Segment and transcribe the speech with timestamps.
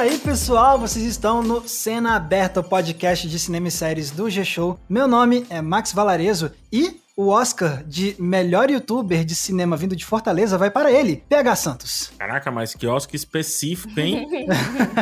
[0.00, 4.30] E aí, pessoal, vocês estão no Cena Aberta, o podcast de cinema e séries do
[4.30, 4.80] G-Show.
[4.88, 10.06] Meu nome é Max Valarezo e o Oscar de melhor youtuber de cinema vindo de
[10.06, 12.12] Fortaleza vai para ele, PH Santos.
[12.18, 14.26] Caraca, mas que Oscar específico, hein?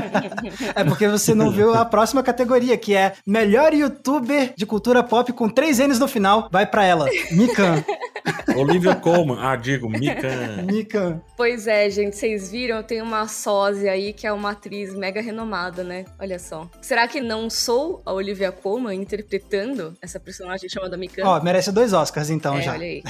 [0.74, 5.32] é porque você não viu a próxima categoria, que é melhor youtuber de cultura pop
[5.32, 6.48] com três N's no final.
[6.50, 7.84] Vai para ela, Mikan.
[8.56, 9.38] Olivia Colman.
[9.38, 10.62] Ah, digo, Mikan.
[10.66, 11.20] Mikan.
[11.36, 12.82] Pois é, gente, vocês viram?
[12.82, 16.04] Tem uma sósia aí que é uma atriz mega renomada, né?
[16.18, 16.68] Olha só.
[16.80, 21.22] Será que não sou a Olivia Colman interpretando essa personagem chamada Mikan?
[21.24, 22.07] Ó, merece dois Oscars.
[22.08, 22.72] Oscars, então, é, já.
[22.72, 23.02] Olha aí.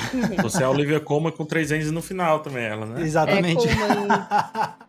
[0.42, 3.02] Você é a Olivia Colman com três N's no final também, ela, né?
[3.02, 3.66] Exatamente.
[3.68, 3.72] É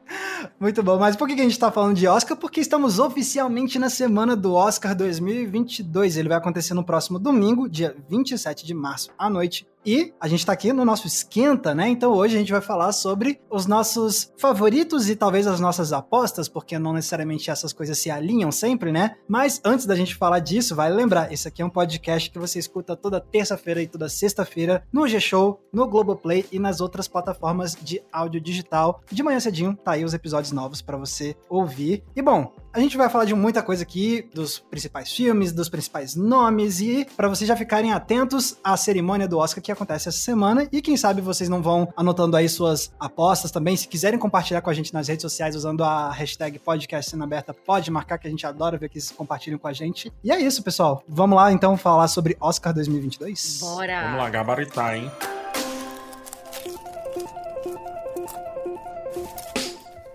[0.59, 0.97] Muito bom.
[0.97, 2.37] Mas por que a gente está falando de Oscar?
[2.37, 6.17] Porque estamos oficialmente na semana do Oscar 2022.
[6.17, 9.67] Ele vai acontecer no próximo domingo, dia 27 de março, à noite.
[9.85, 11.87] E a gente tá aqui no nosso esquenta, né?
[11.87, 16.49] Então hoje a gente vai falar sobre os nossos favoritos e talvez as nossas apostas,
[16.49, 19.15] porque não necessariamente essas coisas se alinham sempre, né?
[19.27, 22.59] Mas antes da gente falar disso, vale lembrar, esse aqui é um podcast que você
[22.59, 28.01] escuta toda terça-feira e toda sexta-feira no G-Show, no Globoplay e nas outras plataformas de
[28.11, 29.01] áudio digital.
[29.09, 32.03] De manhã cedinho, tá aí os episódios novos para você ouvir.
[32.15, 36.15] E bom, a gente vai falar de muita coisa aqui, dos principais filmes, dos principais
[36.15, 40.67] nomes e para vocês já ficarem atentos à cerimônia do Oscar que acontece essa semana
[40.71, 43.75] e quem sabe vocês não vão anotando aí suas apostas também.
[43.75, 47.53] Se quiserem compartilhar com a gente nas redes sociais usando a hashtag podcast cena aberta,
[47.53, 50.11] pode marcar que a gente adora ver que vocês compartilham com a gente.
[50.23, 51.03] E é isso, pessoal.
[51.07, 53.59] Vamos lá então falar sobre Oscar 2022?
[53.61, 54.03] Bora!
[54.03, 55.11] Vamos lá, gabaritar, hein?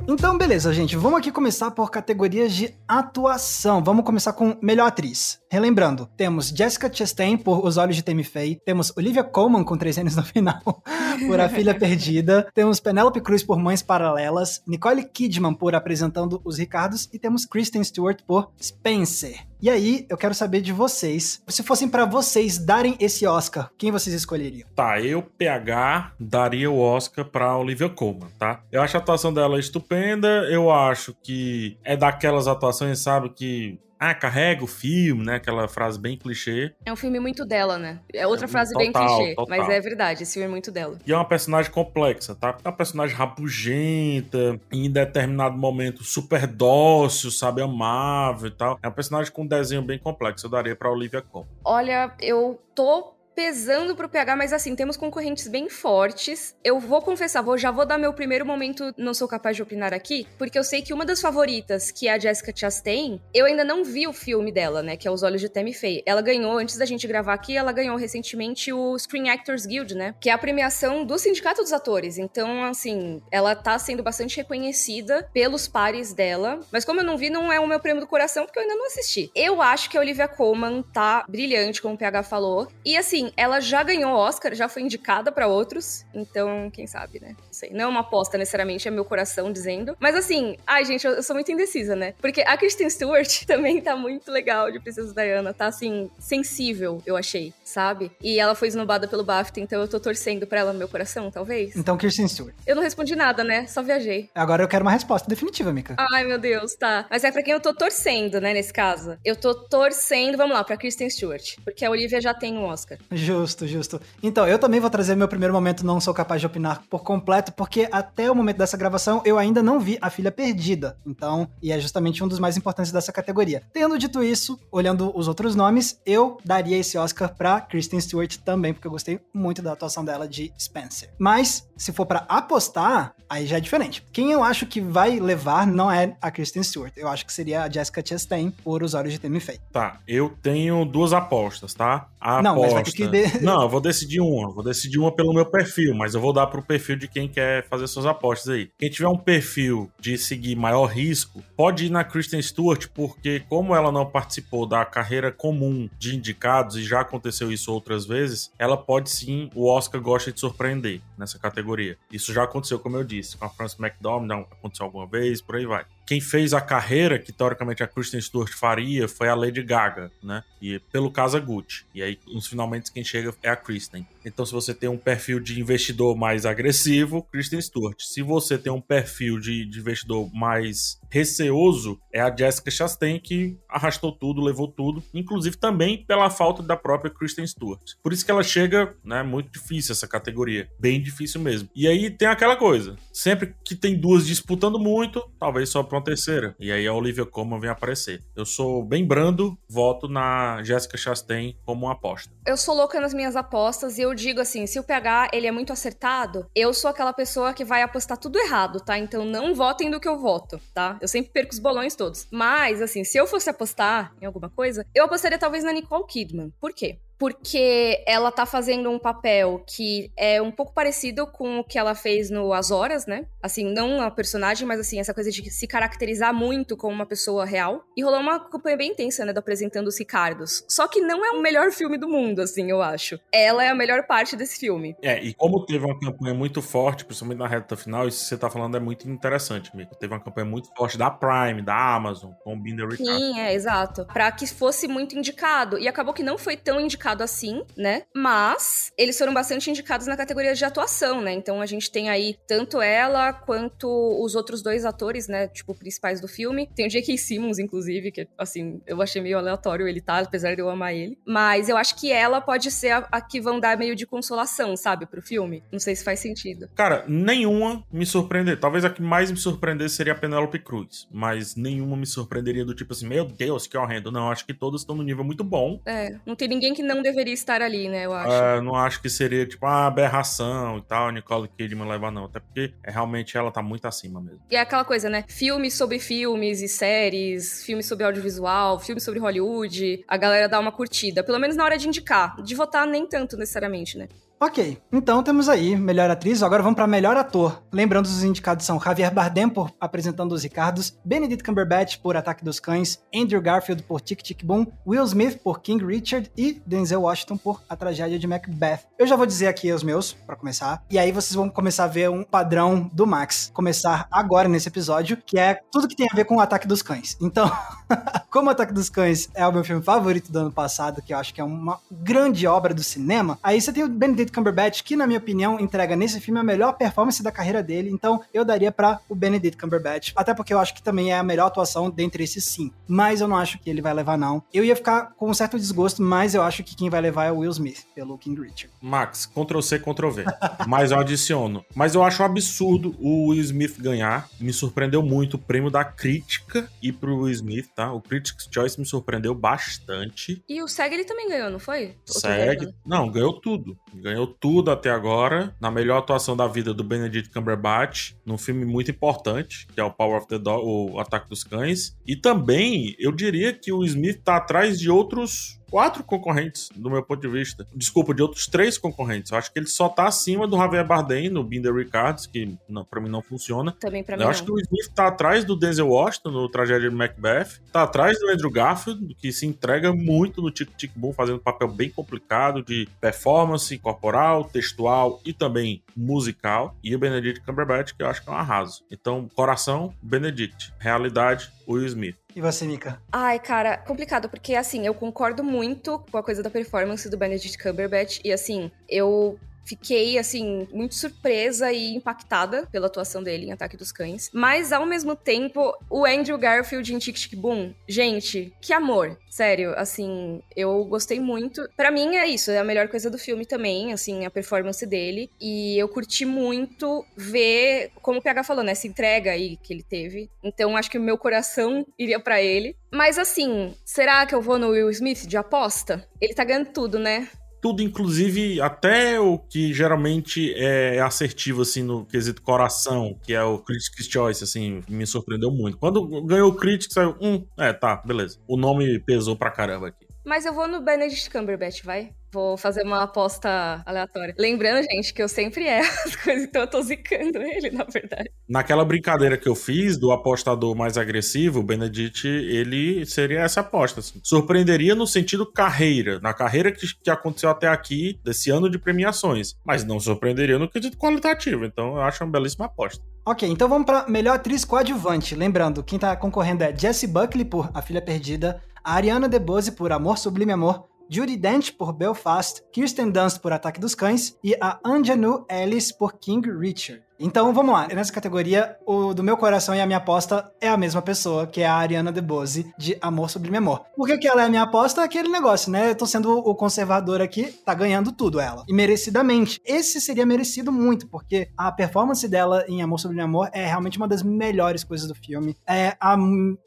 [0.07, 0.97] Então, beleza, gente.
[0.97, 3.83] Vamos aqui começar por categorias de atuação.
[3.83, 5.41] Vamos começar com melhor atriz.
[5.51, 9.97] Relembrando, temos Jessica Chastain por Os Olhos de Tammy Faye, temos Olivia Colman com três
[9.97, 10.61] anos no final
[11.27, 16.59] por A Filha Perdida, temos Penelope Cruz por Mães Paralelas, Nicole Kidman por Apresentando os
[16.59, 19.47] Ricardos e temos Kristen Stewart por Spencer.
[19.65, 23.91] E aí, eu quero saber de vocês, se fossem para vocês darem esse Oscar, quem
[23.91, 24.69] vocês escolheriam?
[24.77, 28.61] Tá, eu, PH, daria o Oscar pra Olivia Colman, tá?
[28.71, 33.79] Eu acho a atuação dela estupenda, eu acho que é daquelas atuações, sabe, que
[34.11, 35.37] ah, carrega o filme, né?
[35.37, 36.73] Aquela frase bem clichê.
[36.85, 38.01] É um filme muito dela, né?
[38.13, 39.59] É outra É, frase total, bem clichê, total.
[39.59, 40.99] mas é verdade, esse filme é muito dela.
[41.07, 42.57] E é uma personagem complexa, tá?
[42.65, 48.79] É uma personagem rabugenta, em determinado momento super dócil, sabe, amável e tal.
[48.83, 50.47] É uma personagem com um desenho bem complexo.
[50.47, 51.49] Eu daria pra Olivia Colman.
[51.65, 56.57] Olha, eu tô pesando pro PH, mas assim, temos concorrentes bem fortes.
[56.63, 59.93] Eu vou confessar, vou, já vou dar meu primeiro momento, não sou capaz de opinar
[59.93, 63.65] aqui, porque eu sei que uma das favoritas, que é a Jessica Chastain, eu ainda
[63.65, 66.03] não vi o filme dela, né, que é Os Olhos de Tammy Faye.
[66.07, 70.15] Ela ganhou, antes da gente gravar aqui, ela ganhou recentemente o Screen Actors Guild, né,
[70.21, 72.19] que é a premiação do Sindicato dos Atores.
[72.19, 77.31] Então, assim, ela tá sendo bastante reconhecida pelos pares dela, mas como eu não vi,
[77.31, 79.31] não é o meu prêmio do coração, porque eu ainda não assisti.
[79.35, 83.61] Eu acho que a Olivia Colman tá brilhante, como o PH falou, e assim, ela
[83.61, 87.29] já ganhou Oscar, já foi indicada pra outros, então, quem sabe, né?
[87.31, 87.71] Não sei.
[87.71, 89.97] Não é uma aposta necessariamente, é meu coração dizendo.
[90.01, 92.15] Mas assim, ai, gente, eu, eu sou muito indecisa, né?
[92.21, 97.17] Porque a Kristen Stewart também tá muito legal de Princesa Diana, tá assim, sensível, eu
[97.17, 98.11] achei, sabe?
[98.21, 101.31] E ela foi esnobada pelo BAFTA, então eu tô torcendo pra ela no meu coração,
[101.31, 101.77] talvez.
[101.77, 102.55] Então, Kirsten Stewart.
[102.67, 103.67] Eu não respondi nada, né?
[103.67, 104.31] Só viajei.
[104.35, 105.97] Agora eu quero uma resposta definitiva, Mika.
[106.13, 107.07] Ai, meu Deus, tá.
[107.11, 109.17] Mas é pra quem eu tô torcendo, né, nesse caso.
[109.25, 111.57] Eu tô torcendo, vamos lá, pra Kristen Stewart.
[111.65, 112.99] Porque a Olivia já tem um Oscar.
[113.15, 114.01] Justo, justo.
[114.23, 117.53] Então, eu também vou trazer meu primeiro momento, não sou capaz de opinar por completo,
[117.53, 120.97] porque até o momento dessa gravação eu ainda não vi A Filha Perdida.
[121.07, 123.63] Então, e é justamente um dos mais importantes dessa categoria.
[123.73, 128.73] Tendo dito isso, olhando os outros nomes, eu daria esse Oscar pra Kristen Stewart também,
[128.73, 131.11] porque eu gostei muito da atuação dela de Spencer.
[131.19, 134.05] Mas, se for pra apostar, aí já é diferente.
[134.13, 136.93] Quem eu acho que vai levar não é a Kristen Stewart.
[136.97, 139.61] Eu acho que seria a Jessica Chastain por Os Olhos de Tammy Faye.
[139.73, 142.09] Tá, eu tenho duas apostas, tá?
[142.21, 142.75] A Não, mas aposta...
[142.75, 144.51] vai ter que de- Não, eu vou decidir uma.
[144.53, 147.67] Vou decidir uma pelo meu perfil, mas eu vou dar pro perfil de quem quer
[147.69, 148.71] fazer suas apostas aí.
[148.79, 153.75] Quem tiver um perfil de seguir maior risco, pode ir na Kristen Stewart, porque como
[153.75, 158.77] ela não participou da carreira comum de indicados, e já aconteceu isso outras vezes, ela
[158.77, 161.97] pode sim, o Oscar gosta de surpreender nessa categoria.
[162.13, 165.67] Isso já aconteceu, como eu disse, com a Frances McDormand, aconteceu alguma vez, por aí
[165.67, 170.11] vai quem fez a carreira que teoricamente a Kristen Stewart faria foi a Lady Gaga,
[170.23, 170.43] né?
[170.61, 171.85] E pelo caso a Gucci.
[171.95, 174.07] E aí, nos finalmente, quem chega é a Kristen.
[174.25, 177.97] Então, se você tem um perfil de investidor mais agressivo, Kristen Stewart.
[178.01, 183.57] Se você tem um perfil de, de investidor mais receoso é a Jessica Chastain, que
[183.69, 187.93] arrastou tudo, levou tudo, inclusive também pela falta da própria Kristen Stewart.
[188.03, 191.69] Por isso que ela chega, né, muito difícil essa categoria, bem difícil mesmo.
[191.73, 196.05] E aí tem aquela coisa, sempre que tem duas disputando muito, talvez só pra uma
[196.05, 196.57] terceira.
[196.59, 198.21] E aí a Olivia Colman vem aparecer.
[198.35, 202.33] Eu sou bem brando, voto na Jessica Chastain como uma aposta.
[202.45, 205.53] Eu sou louca nas minhas apostas e eu digo assim, se o PH ele é
[205.53, 208.99] muito acertado, eu sou aquela pessoa que vai apostar tudo errado, tá?
[208.99, 210.99] Então não votem do que eu voto, tá?
[211.05, 212.27] Eu sempre perco os bolões todos.
[212.31, 216.51] Mas, assim, se eu fosse apostar em alguma coisa, eu apostaria talvez na Nicole Kidman.
[216.59, 216.99] Por quê?
[217.19, 221.95] Porque ela tá fazendo um papel que é um pouco parecido com o que ela
[221.95, 223.27] fez no As Horas, né?
[223.43, 227.45] Assim, não a personagem, mas assim, essa coisa de se caracterizar muito como uma pessoa
[227.45, 227.85] real.
[227.97, 230.65] E rolou uma campanha bem intensa, né, do Apresentando os Ricardos.
[230.69, 233.19] Só que não é o melhor filme do mundo, assim, eu acho.
[233.33, 234.97] Ela é a melhor parte desse filme.
[235.03, 238.37] É, e como teve uma campanha muito forte, principalmente na reta final, isso que você
[238.37, 239.95] tá falando é muito interessante, Mico.
[239.97, 243.19] Teve uma campanha muito forte da Prime, da Amazon, com o Binder Ricardo.
[243.19, 244.05] Sim, é, exato.
[244.07, 245.79] Pra que fosse muito indicado.
[245.79, 248.03] E acabou que não foi tão indicado indicado assim, né?
[248.15, 251.33] Mas eles foram bastante indicados na categoria de atuação, né?
[251.33, 253.87] Então a gente tem aí tanto ela quanto
[254.23, 255.49] os outros dois atores, né?
[255.49, 256.69] Tipo, principais do filme.
[256.75, 257.19] Tem o J.K.
[257.19, 261.19] Simmons, inclusive, que, assim, eu achei meio aleatório ele tá, apesar de eu amar ele.
[261.27, 264.77] Mas eu acho que ela pode ser a, a que vão dar meio de consolação,
[264.77, 265.63] sabe, pro filme.
[265.71, 266.71] Não sei se faz sentido.
[266.75, 268.59] Cara, nenhuma me surpreender.
[268.59, 271.07] Talvez a que mais me surpreendesse seria a Penélope Cruz.
[271.13, 274.11] Mas nenhuma me surpreenderia do tipo assim, meu Deus, que horrendo.
[274.11, 275.81] Não, acho que todas estão no nível muito bom.
[275.85, 278.07] É, não tem ninguém que não deveria estar ali, né?
[278.07, 278.31] Eu acho.
[278.31, 282.25] Uh, não acho que seria, tipo, uma aberração e tal, Nicole Kidman levar, não.
[282.25, 284.41] Até porque é, realmente ela tá muito acima mesmo.
[284.51, 285.25] E é aquela coisa, né?
[285.29, 290.05] Filmes sobre filmes e séries, filmes sobre audiovisual, filmes sobre Hollywood.
[290.09, 291.23] A galera dá uma curtida.
[291.23, 292.41] Pelo menos na hora de indicar.
[292.43, 294.09] De votar, nem tanto necessariamente, né?
[294.41, 297.63] Ok, então temos aí melhor atriz, agora vamos para melhor ator.
[297.73, 302.61] Lembrando, os indicados são Javier Bardem por Apresentando os Ricardos, Benedict Cumberbatch por Ataque dos
[302.61, 307.37] Cães, Andrew Garfield por Tic Tic Boom, Will Smith por King Richard e Denzel Washington
[307.37, 308.81] por A Tragédia de Macbeth.
[308.99, 311.89] Eu já vou dizer aqui os meus, para começar, e aí vocês vão começar a
[311.89, 316.15] ver um padrão do Max começar agora nesse episódio, que é tudo que tem a
[316.15, 317.17] ver com o Ataque dos Cães.
[317.21, 317.51] Então,
[318.31, 321.33] como Ataque dos Cães é o meu filme favorito do ano passado, que eu acho
[321.33, 325.07] que é uma grande obra do cinema, aí você tem o Benedict Cumberbatch, que na
[325.07, 329.01] minha opinião entrega nesse filme a melhor performance da carreira dele, então eu daria para
[329.09, 332.45] o Benedict Cumberbatch, até porque eu acho que também é a melhor atuação dentre esses
[332.45, 332.75] cinco.
[332.87, 334.43] Mas eu não acho que ele vai levar não.
[334.53, 337.33] Eu ia ficar com um certo desgosto, mas eu acho que quem vai levar é
[337.33, 338.71] o Will Smith pelo King Richard.
[338.81, 340.25] Max, Ctrl C, Ctrl V.
[340.67, 341.65] mas eu adiciono.
[341.75, 344.29] Mas eu acho um absurdo o Will Smith ganhar.
[344.41, 347.93] Me surpreendeu muito o prêmio da crítica e pro Will Smith, tá?
[347.93, 350.43] O Critics' Choice me surpreendeu bastante.
[350.49, 351.97] E o SEG ele também ganhou, não foi?
[352.07, 352.73] SEG?
[352.87, 353.77] Não, ganhou tudo.
[353.95, 355.55] Ganhou tudo até agora.
[355.61, 359.91] Na melhor atuação da vida do Benedict Cumberbatch, num filme muito importante, que é o
[359.91, 361.97] Power of the Dog, o Ataque dos Cães.
[362.07, 367.03] E também, eu diria que o Smith tá atrás de outros quatro concorrentes, do meu
[367.03, 367.67] ponto de vista.
[367.75, 369.31] Desculpa, de outros três concorrentes.
[369.33, 372.85] Eu acho que ele só tá acima do Javier Bardem no Binder Ricards, que não,
[372.85, 373.73] pra mim não funciona.
[373.81, 374.31] Também pra mim Eu não.
[374.31, 377.61] acho que o Smith tá atrás do Denzel Washington no Tragédia de Macbeth.
[377.73, 381.43] Tá atrás do Andrew Garfield, que se entrega muito no Tic Tic Boom, fazendo um
[381.43, 386.77] papel bem complicado de performance corporal, textual e também musical.
[386.83, 388.85] E o Benedict Cumberbatch, que eu acho que é um arraso.
[388.91, 390.73] Então, coração, Benedict.
[390.79, 392.17] Realidade, Will Smith.
[392.35, 393.01] E você, Mika?
[393.13, 397.57] Ai, cara, complicado, porque assim, eu concordo muito com a coisa da performance do Benedict
[397.57, 403.77] Cumberbatch, e assim, eu fiquei, assim, muito surpresa e impactada pela atuação dele em Ataque
[403.77, 404.31] dos Cães.
[404.33, 409.19] Mas, ao mesmo tempo, o Andrew Garfield em Tic Tic Boom, gente, que amor.
[409.29, 411.69] Sério, assim, eu gostei muito.
[411.77, 415.29] Pra mim é isso, é a melhor coisa do filme também, assim, a performance dele.
[415.41, 419.83] E eu curti muito ver, como o PH falou, né, essa entrega aí que ele
[419.83, 420.31] teve.
[420.43, 422.77] Então, acho que o meu coração iria pra ele.
[422.93, 426.07] Mas, assim, será que eu vou no Will Smith de aposta?
[426.21, 427.29] Ele tá ganhando tudo, né?
[427.65, 433.57] Tudo, inclusive até o que geralmente é assertivo, assim, no quesito coração, que é o
[433.57, 435.79] Critics' Choice, assim, me surpreendeu muito.
[435.79, 438.39] Quando ganhou o Critics, saiu, hum, é, tá, beleza.
[438.47, 440.07] O nome pesou pra caramba aqui.
[440.27, 442.11] Mas eu vou no Benedict Cumberbatch, vai?
[442.35, 444.35] Vou fazer uma aposta aleatória.
[444.37, 448.29] Lembrando, gente, que eu sempre erro as coisas, então eu tô zicando ele, na verdade.
[448.49, 454.01] Naquela brincadeira que eu fiz do apostador mais agressivo, o Benedict, ele seria essa aposta.
[454.01, 454.21] Assim.
[454.21, 459.55] Surpreenderia no sentido carreira, na carreira que, que aconteceu até aqui, desse ano de premiações.
[459.65, 461.65] Mas não surpreenderia no quesito qualitativo.
[461.65, 463.01] Então eu acho uma belíssima aposta.
[463.25, 465.37] Ok, então vamos pra melhor atriz coadjuvante.
[465.37, 469.93] Lembrando, quem tá concorrendo é Jessie Buckley por A Filha Perdida, a Ariana DeBose por
[469.93, 474.81] Amor Sublime Amor, Judy Dent por Belfast, Kirsten Dunst por Ataque dos Cães e a
[474.85, 477.03] Anjanu Ellis por King Richard.
[477.19, 480.77] Então vamos lá, nessa categoria, o do meu coração e a minha aposta é a
[480.77, 483.85] mesma pessoa, que é a Ariana DeBose, de Amor Sublime Amor.
[483.97, 485.03] Por que, que ela é a minha aposta?
[485.03, 485.91] Aquele negócio, né?
[485.91, 488.65] Eu tô sendo o conservador aqui, tá ganhando tudo ela.
[488.69, 489.61] E merecidamente.
[489.65, 494.09] Esse seria merecido muito, porque a performance dela em Amor Sublime Amor é realmente uma
[494.09, 495.57] das melhores coisas do filme.
[495.69, 496.17] É, a,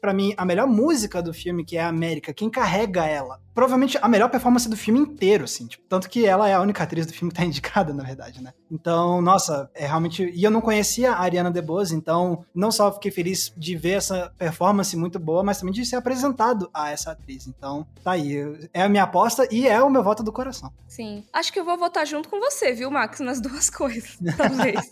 [0.00, 3.98] pra mim, a melhor música do filme, que é a América, quem carrega ela provavelmente
[4.00, 5.66] a melhor performance do filme inteiro, assim.
[5.66, 8.40] Tipo, tanto que ela é a única atriz do filme que tá indicada, na verdade,
[8.40, 8.52] né?
[8.70, 10.30] Então, nossa, é realmente.
[10.38, 14.32] E eu não conhecia a Ariana DeBose, então não só fiquei feliz de ver essa
[14.38, 17.48] performance muito boa, mas também de ser apresentado a essa atriz.
[17.48, 18.70] Então, tá aí.
[18.72, 20.72] É a minha aposta e é o meu voto do coração.
[20.86, 21.24] Sim.
[21.32, 24.88] Acho que eu vou votar junto com você, viu, Max, nas duas coisas, talvez.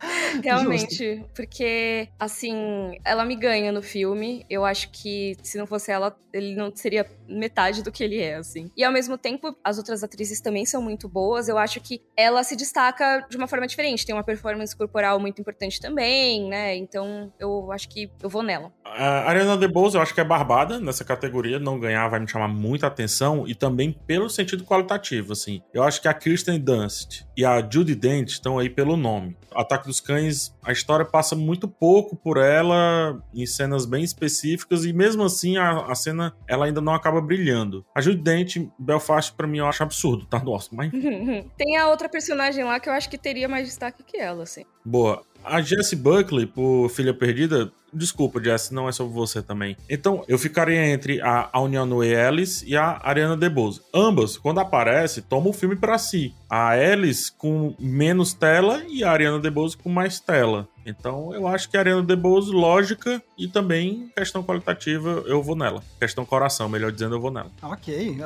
[0.42, 1.30] Realmente, Justo.
[1.34, 4.44] porque assim, ela me ganha no filme.
[4.48, 8.36] Eu acho que se não fosse ela, ele não seria metade do que ele é,
[8.36, 8.70] assim.
[8.76, 11.48] E ao mesmo tempo, as outras atrizes também são muito boas.
[11.48, 14.06] Eu acho que ela se destaca de uma forma diferente.
[14.06, 16.76] Tem uma performance corporal muito importante também, né?
[16.76, 18.72] Então, eu acho que eu vou nela.
[18.96, 21.58] A Ariana DeBose, eu acho que é barbada nessa categoria.
[21.58, 23.46] Não ganhar vai me chamar muita atenção.
[23.46, 25.62] E também pelo sentido qualitativo, assim.
[25.72, 29.36] Eu acho que a Kristen Dunst e a Judy Dent estão aí pelo nome.
[29.54, 34.92] Ataque dos Cães, a história passa muito pouco por ela em cenas bem específicas e
[34.92, 37.84] mesmo assim a, a cena ela ainda não acaba brilhando.
[37.94, 40.38] A Judy Dent, Belfast, para mim eu acho absurdo, tá?
[40.38, 40.90] Nossa, mas...
[41.56, 44.64] Tem a outra personagem lá que eu acho que teria mais destaque que ela, assim.
[44.84, 45.22] Boa.
[45.44, 49.76] A Jessie Buckley, por Filha Perdida, Desculpa, Jess, não é sobre você também.
[49.88, 53.80] Então, eu ficaria entre a Auniano Ellis e a Ariana DeBose.
[53.92, 56.32] Ambas, quando aparece, tomam o filme para si.
[56.48, 60.68] A Ellis com menos tela e a Ariana DeBose com mais tela.
[60.84, 65.82] Então, eu acho que a Ariana DeBose, lógica e também questão qualitativa, eu vou nela.
[65.98, 67.50] Questão coração, melhor dizendo, eu vou nela.
[67.62, 68.18] Ok.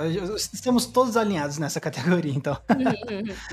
[0.53, 2.57] Estamos todos alinhados nessa categoria, então.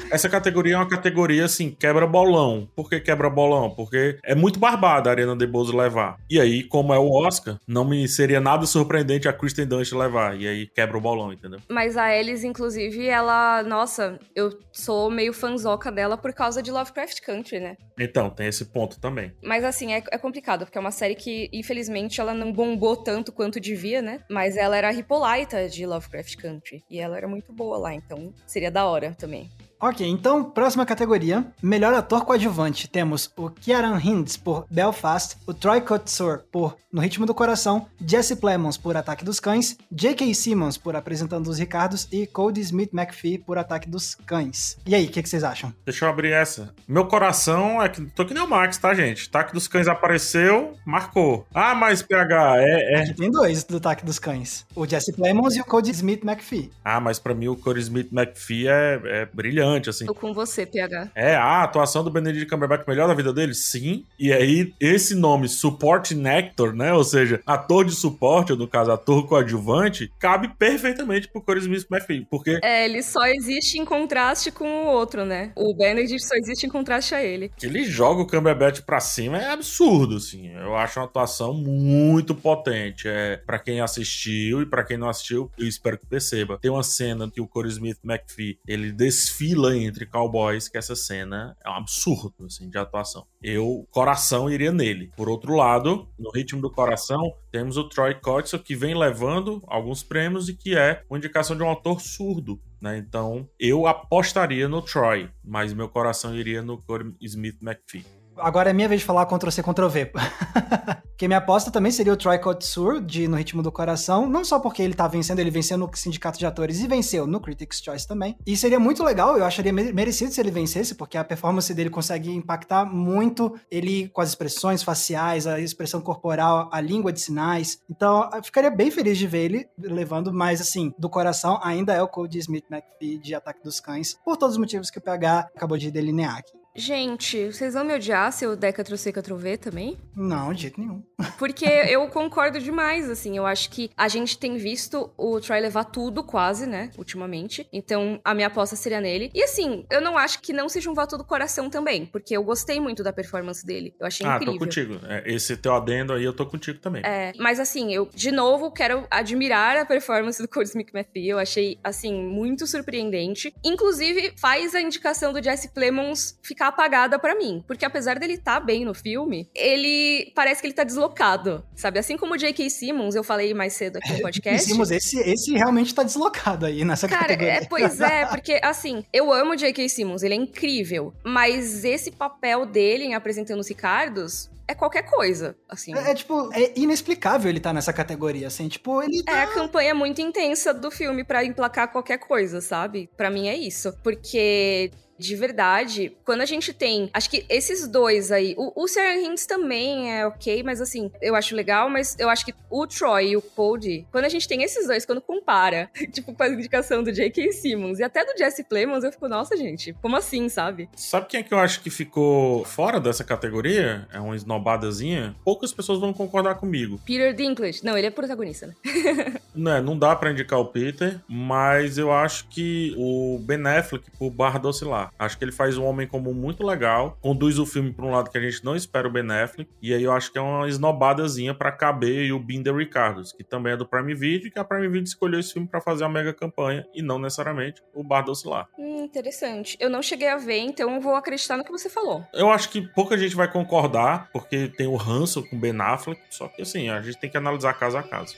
[0.09, 2.69] Essa categoria é uma categoria, assim, quebra-bolão.
[2.75, 3.69] Por que quebra-bolão?
[3.69, 6.17] Porque é muito barbada a Ariana DeBose levar.
[6.29, 10.39] E aí, como é o Oscar, não me seria nada surpreendente a Kristen Dunst levar.
[10.39, 11.59] E aí, quebra o bolão, entendeu?
[11.69, 13.63] Mas a Alice, inclusive, ela...
[13.63, 17.77] Nossa, eu sou meio fanzoca dela por causa de Lovecraft Country, né?
[17.99, 19.31] Então, tem esse ponto também.
[19.41, 23.31] Mas assim, é, é, complicado, porque é uma série que, infelizmente, ela não bombou tanto
[23.31, 24.21] quanto devia, né?
[24.29, 26.83] Mas ela era a Hippolyta de Lovecraft Country.
[26.89, 29.49] E ela era muito boa lá, então seria da hora também.
[29.83, 31.43] Ok, então, próxima categoria.
[31.59, 32.87] Melhor ator coadjuvante.
[32.87, 38.35] Temos o Kieran Hinds por Belfast, o Troy Kotsur por No Ritmo do Coração, Jesse
[38.35, 40.35] Plemons por Ataque dos Cães, J.K.
[40.35, 44.77] Simmons por Apresentando os Ricardos e Cody Smith McPhee por Ataque dos Cães.
[44.85, 45.73] E aí, o que, que, vocês acham?
[45.83, 46.75] Deixa eu abrir essa.
[46.87, 48.05] Meu coração é que...
[48.11, 49.29] Tô que nem o Max, tá, gente?
[49.29, 51.47] Ataque dos Cães apareceu, marcou.
[51.55, 52.93] Ah, mas PH, é...
[52.93, 53.01] é...
[53.01, 54.63] Aqui tem dois do Ataque dos Cães.
[54.75, 56.69] O Jesse Plemons e o Cody Smith McPhee.
[56.85, 60.05] Ah, mas para mim o Cody Smith McPhee é, é brilhante brilhante, assim.
[60.05, 61.11] Tô com você, PH.
[61.15, 63.53] É, a atuação do Benedict Cumberbatch melhor da vida dele?
[63.53, 64.05] Sim.
[64.19, 66.93] E aí, esse nome, Support Nectar, né?
[66.93, 71.85] Ou seja, ator de suporte, ou no caso, ator coadjuvante, cabe perfeitamente pro Corey Smith
[71.89, 72.59] McPhee, porque...
[72.63, 75.51] É, ele só existe em contraste com o outro, né?
[75.55, 77.51] O Benedict só existe em contraste a ele.
[77.55, 80.49] Que ele joga o Cumberbatch pra cima é absurdo, assim.
[80.49, 83.07] Eu acho uma atuação muito potente.
[83.07, 86.57] É, para quem assistiu e para quem não assistiu, eu espero que perceba.
[86.61, 91.55] Tem uma cena que o Corey Smith McPhee, ele desfila entre cowboys, que essa cena
[91.63, 93.25] é um absurdo, assim, de atuação.
[93.41, 95.11] Eu, coração, iria nele.
[95.15, 100.03] Por outro lado, no ritmo do coração, temos o Troy Kotsur, que vem levando alguns
[100.03, 102.59] prêmios e que é uma indicação de um ator surdo.
[102.81, 102.97] Né?
[102.97, 108.20] Então, eu apostaria no Troy, mas meu coração iria no Corey Smith McPhee.
[108.41, 110.11] Agora é minha vez de falar Ctrl-C, Ctrl-V.
[111.21, 114.27] porque minha aposta também seria o Troy Kotsur, de No Ritmo do Coração.
[114.27, 117.39] Não só porque ele tá vencendo, ele venceu no Sindicato de Atores e venceu no
[117.39, 118.35] Critics' Choice também.
[118.45, 122.31] E seria muito legal, eu acharia merecido se ele vencesse, porque a performance dele consegue
[122.31, 127.79] impactar muito ele com as expressões faciais, a expressão corporal, a língua de sinais.
[127.87, 132.01] Então, eu ficaria bem feliz de ver ele levando, mas assim, do coração ainda é
[132.01, 135.51] o Cody Smith McPhee de Ataque dos Cães, por todos os motivos que o PH
[135.55, 136.60] acabou de delinear aqui.
[136.75, 139.97] Gente, vocês vão me odiar se eu der Ctrl-C, Ctrl-V também?
[140.15, 141.03] Não, de jeito nenhum.
[141.37, 143.35] Porque eu concordo demais, assim.
[143.35, 146.89] Eu acho que a gente tem visto o Troy levar tudo, quase, né?
[146.97, 147.67] Ultimamente.
[147.73, 149.29] Então, a minha aposta seria nele.
[149.33, 152.05] E assim, eu não acho que não seja um voto do coração também.
[152.05, 153.93] Porque eu gostei muito da performance dele.
[153.99, 154.53] Eu achei ah, incrível.
[154.53, 154.99] Ah, tô contigo.
[155.05, 157.01] É, esse teu adendo aí, eu tô contigo também.
[157.05, 161.27] É, mas assim, eu, de novo, quero admirar a performance do Smith McPhee.
[161.27, 163.53] Eu achei, assim, muito surpreendente.
[163.63, 167.63] Inclusive, faz a indicação do Jesse Plemons ficar ficar apagada para mim.
[167.65, 171.97] Porque apesar dele estar tá bem no filme, ele parece que ele tá deslocado, sabe?
[171.97, 172.69] Assim como o J.K.
[172.69, 174.67] Simmons, eu falei mais cedo aqui no podcast.
[174.67, 177.53] Simmons, esse, esse realmente tá deslocado aí nessa Cara, categoria.
[177.53, 179.89] É, pois é, porque assim, eu amo o J.K.
[179.89, 181.13] Simmons, ele é incrível.
[181.23, 185.93] Mas esse papel dele em apresentando os Ricardos é qualquer coisa, assim.
[185.95, 189.33] É, é, tipo, é inexplicável ele tá nessa categoria, assim, tipo, ele tá...
[189.33, 193.09] É a campanha muito intensa do filme para emplacar qualquer coisa, sabe?
[193.17, 193.93] Para mim é isso.
[194.01, 194.91] Porque
[195.21, 197.09] de verdade, quando a gente tem.
[197.13, 198.55] Acho que esses dois aí.
[198.57, 202.43] O, o Sarah Hinds também é ok, mas assim, eu acho legal, mas eu acho
[202.43, 206.33] que o Troy e o Cody, quando a gente tem esses dois, quando compara, tipo,
[206.33, 207.51] com a indicação do J.K.
[207.51, 210.89] Simmons e até do Jesse Plemons, eu fico, nossa, gente, como assim, sabe?
[210.95, 214.07] Sabe quem é que eu acho que ficou fora dessa categoria?
[214.11, 215.35] É uma esnobadazinha.
[215.45, 216.99] Poucas pessoas vão concordar comigo.
[217.05, 217.83] Peter Dinklage.
[217.83, 218.73] Não, ele é protagonista, né?
[219.53, 224.09] não, é, não dá para indicar o Peter, mas eu acho que o Ben Affleck,
[224.17, 225.10] por Barra do Oscilar.
[225.17, 228.29] Acho que ele faz um homem comum muito legal, conduz o filme para um lado
[228.29, 230.67] que a gente não espera o Ben Affleck, e aí eu acho que é uma
[230.67, 234.63] esnobadazinha para caber e o Binder Ricardos, que também é do Prime Video, que a
[234.63, 238.23] Prime Video escolheu esse filme para fazer uma mega campanha e não necessariamente o Bar
[238.23, 238.67] do Oscilar.
[238.77, 239.77] Hum, interessante.
[239.79, 242.25] Eu não cheguei a ver, então vou acreditar no que você falou.
[242.33, 246.47] Eu acho que pouca gente vai concordar, porque tem o Hanson com Ben Affleck, só
[246.47, 248.35] que assim, a gente tem que analisar caso a caso.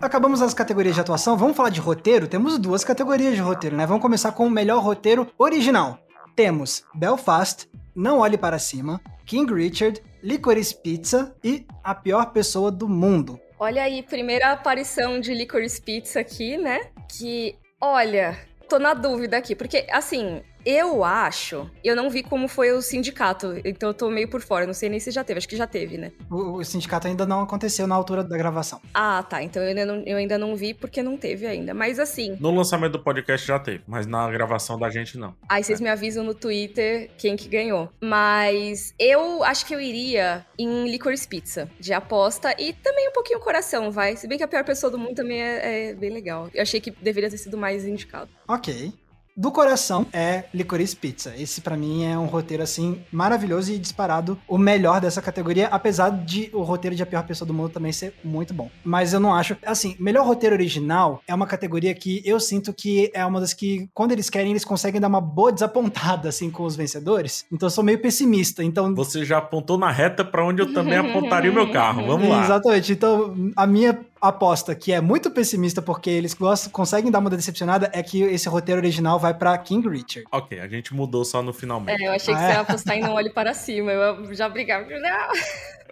[0.00, 2.28] Acabamos as categorias de atuação, vamos falar de roteiro?
[2.28, 3.84] Temos duas categorias de roteiro, né?
[3.84, 5.98] Vamos começar com o melhor roteiro original.
[6.36, 12.88] Temos Belfast, Não Olhe Para Cima, King Richard, Licorice Pizza e A Pior Pessoa do
[12.88, 13.40] Mundo.
[13.58, 16.92] Olha aí, primeira aparição de Licorice Pizza aqui, né?
[17.10, 18.38] Que, olha,
[18.68, 21.70] tô na dúvida aqui, porque, assim, eu acho.
[21.82, 24.66] Eu não vi como foi o sindicato, então eu tô meio por fora.
[24.66, 26.12] Não sei nem se já teve, acho que já teve, né?
[26.30, 28.78] O, o sindicato ainda não aconteceu na altura da gravação.
[28.92, 29.42] Ah, tá.
[29.42, 31.72] Então eu ainda, não, eu ainda não vi porque não teve ainda.
[31.72, 32.36] Mas assim.
[32.38, 35.34] No lançamento do podcast já teve, mas na gravação da gente não.
[35.48, 35.84] Aí vocês é.
[35.84, 37.88] me avisam no Twitter quem que ganhou.
[37.98, 42.54] Mas eu acho que eu iria em Licorice Pizza, de aposta.
[42.58, 44.16] E também um pouquinho coração, vai.
[44.16, 46.50] Se bem que a pior pessoa do mundo também é, é bem legal.
[46.52, 48.28] Eu achei que deveria ter sido mais indicado.
[48.46, 48.92] Ok
[49.38, 51.32] do coração é Licorice Pizza.
[51.38, 56.10] Esse para mim é um roteiro assim maravilhoso e disparado o melhor dessa categoria, apesar
[56.10, 58.68] de o roteiro de A Pior Pessoa do Mundo também ser muito bom.
[58.82, 63.12] Mas eu não acho, assim, melhor roteiro original é uma categoria que eu sinto que
[63.14, 66.64] é uma das que quando eles querem eles conseguem dar uma boa desapontada assim com
[66.64, 67.46] os vencedores.
[67.52, 68.64] Então eu sou meio pessimista.
[68.64, 72.04] Então você já apontou na reta para onde eu também apontaria o meu carro.
[72.04, 72.42] Vamos lá.
[72.42, 72.90] Exatamente.
[72.90, 77.90] Então a minha aposta que é muito pessimista porque eles gostam, conseguem dar uma decepcionada
[77.92, 80.26] é que esse roteiro original vai para King Richard.
[80.32, 82.02] Ok, a gente mudou só no finalmente.
[82.02, 82.54] É, eu achei que ah, você é?
[82.54, 83.92] ia apostar em não olhe para cima.
[83.92, 84.86] Eu já brigava.